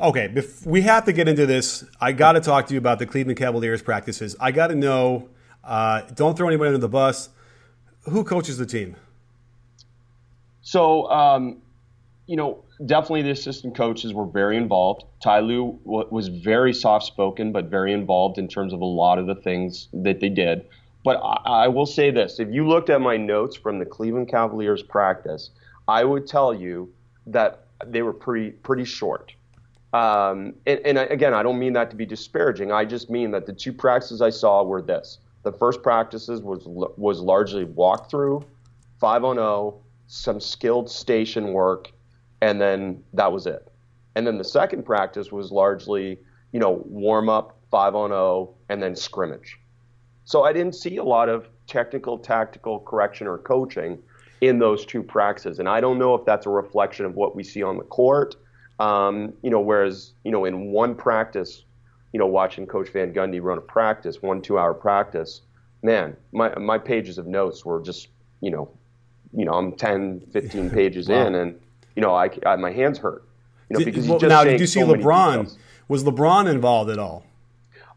[0.00, 0.34] Okay,
[0.66, 1.84] we have to get into this.
[2.00, 4.34] I got to talk to you about the Cleveland Cavaliers practices.
[4.40, 5.28] I got to know,
[5.62, 7.28] uh, don't throw anybody under the bus.
[8.10, 8.96] Who coaches the team?
[10.62, 11.62] So, um,
[12.26, 15.04] you know, definitely the assistant coaches were very involved.
[15.22, 19.26] Ty Lue was very soft spoken, but very involved in terms of a lot of
[19.26, 20.64] the things that they did.
[21.04, 24.28] But I, I will say this if you looked at my notes from the Cleveland
[24.28, 25.50] Cavaliers practice,
[25.88, 26.92] I would tell you
[27.26, 29.32] that they were pretty, pretty short.
[29.92, 32.72] Um, and, and again, I don't mean that to be disparaging.
[32.72, 35.18] I just mean that the two practices I saw were this.
[35.42, 38.44] The first practices was was largely walkthrough,
[39.00, 41.90] five on zero, oh, some skilled station work,
[42.42, 43.72] and then that was it.
[44.16, 46.18] And then the second practice was largely,
[46.52, 49.58] you know, warm up, five on zero, oh, and then scrimmage.
[50.24, 53.98] So I didn't see a lot of technical, tactical correction or coaching
[54.42, 57.44] in those two practices, and I don't know if that's a reflection of what we
[57.44, 58.34] see on the court.
[58.80, 61.64] Um, you know, whereas you know in one practice,
[62.12, 65.42] you know, watching Coach Van Gundy run a practice, one two-hour practice,
[65.82, 68.08] man, my my pages of notes were just,
[68.40, 68.68] you know,
[69.32, 71.26] you know, I'm 10, 15 pages wow.
[71.26, 71.60] in, and
[71.96, 73.24] you know, I, I, my hands hurt.
[73.68, 75.56] You know, did, because well, now did you see so LeBron?
[75.88, 77.24] Was LeBron involved at all?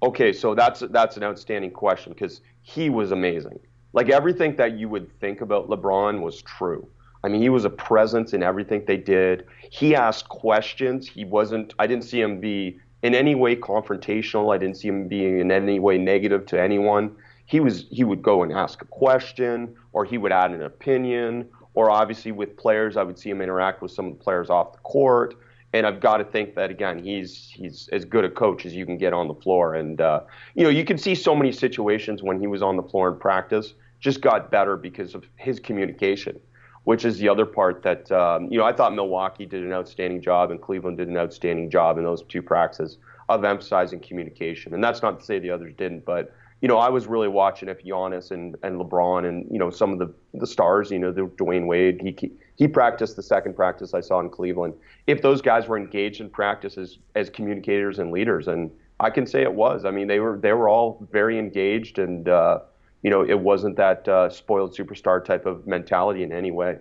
[0.04, 3.60] Okay, so that's that's an outstanding question because he was amazing.
[3.93, 6.88] Like everything that you would think about LeBron was true.
[7.24, 9.48] I mean, he was a presence in everything they did.
[9.72, 11.08] He asked questions.
[11.08, 11.74] He wasn't.
[11.80, 14.54] I didn't see him be in any way confrontational.
[14.54, 17.16] I didn't see him being in any way negative to anyone.
[17.48, 17.86] He was.
[17.89, 22.32] He would go and ask a question, or he would add an opinion, or obviously
[22.32, 25.36] with players, I would see him interact with some of the players off the court.
[25.73, 28.86] And I've got to think that again, he's he's as good a coach as you
[28.86, 29.76] can get on the floor.
[29.76, 30.21] And uh,
[30.55, 33.19] you know, you can see so many situations when he was on the floor in
[33.19, 36.39] practice just got better because of his communication,
[36.86, 40.21] which is the other part that um, you know I thought Milwaukee did an outstanding
[40.21, 42.97] job and Cleveland did an outstanding job in those two practices
[43.28, 44.73] of emphasizing communication.
[44.73, 46.34] And that's not to say the others didn't, but
[46.66, 49.93] you know, I was really watching if Giannis and, and LeBron and you know some
[49.93, 53.93] of the the stars, you know, the Dwyane Wade, he he practiced the second practice
[53.93, 54.74] I saw in Cleveland.
[55.05, 59.28] If those guys were engaged in practice as, as communicators and leaders, and I can
[59.28, 59.86] say it was.
[59.86, 62.61] I mean, they were they were all very engaged, and uh,
[63.03, 66.80] you know, it wasn't that uh, spoiled superstar type of mentality in any way.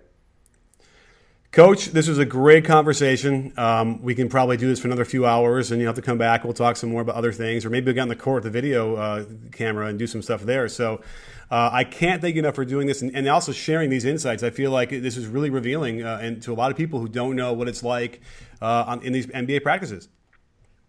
[1.55, 3.53] Coach, this was a great conversation.
[3.55, 6.17] Um, we can probably do this for another few hours, and you have to come
[6.17, 6.43] back.
[6.43, 8.49] We'll talk some more about other things, or maybe we'll get on the court, the
[8.49, 10.67] video uh, camera, and do some stuff there.
[10.67, 10.95] So
[11.49, 14.43] uh, I can't thank you enough for doing this and, and, also sharing these insights.
[14.43, 17.07] I feel like this is really revealing uh, and to a lot of people who
[17.07, 18.19] don't know what it's like
[18.61, 20.09] uh, on, in these NBA practices.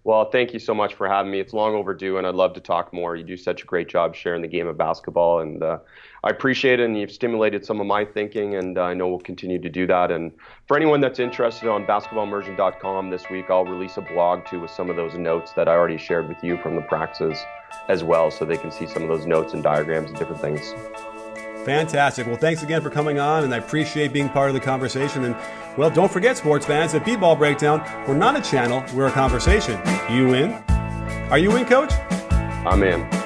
[0.07, 1.41] Well, thank you so much for having me.
[1.41, 3.17] It's long overdue, and I'd love to talk more.
[3.17, 5.79] You do such a great job sharing the game of basketball, and uh,
[6.23, 6.85] I appreciate it.
[6.85, 9.85] And you've stimulated some of my thinking, and uh, I know we'll continue to do
[9.89, 10.13] that.
[10.13, 10.31] And
[10.69, 14.91] for anyone that's interested on basketballimmersion.com this week, I'll release a blog too with some
[14.91, 17.37] of those notes that I already shared with you from the practices
[17.89, 20.73] as well, so they can see some of those notes and diagrams and different things.
[21.65, 22.29] Fantastic.
[22.29, 25.25] Well, thanks again for coming on, and I appreciate being part of the conversation.
[25.25, 25.35] And,
[25.77, 29.81] well, don't forget, sports fans, at B-Ball Breakdown, we're not a channel, we're a conversation.
[30.11, 30.53] You in?
[31.31, 31.93] Are you in, Coach?
[32.67, 33.26] I'm in.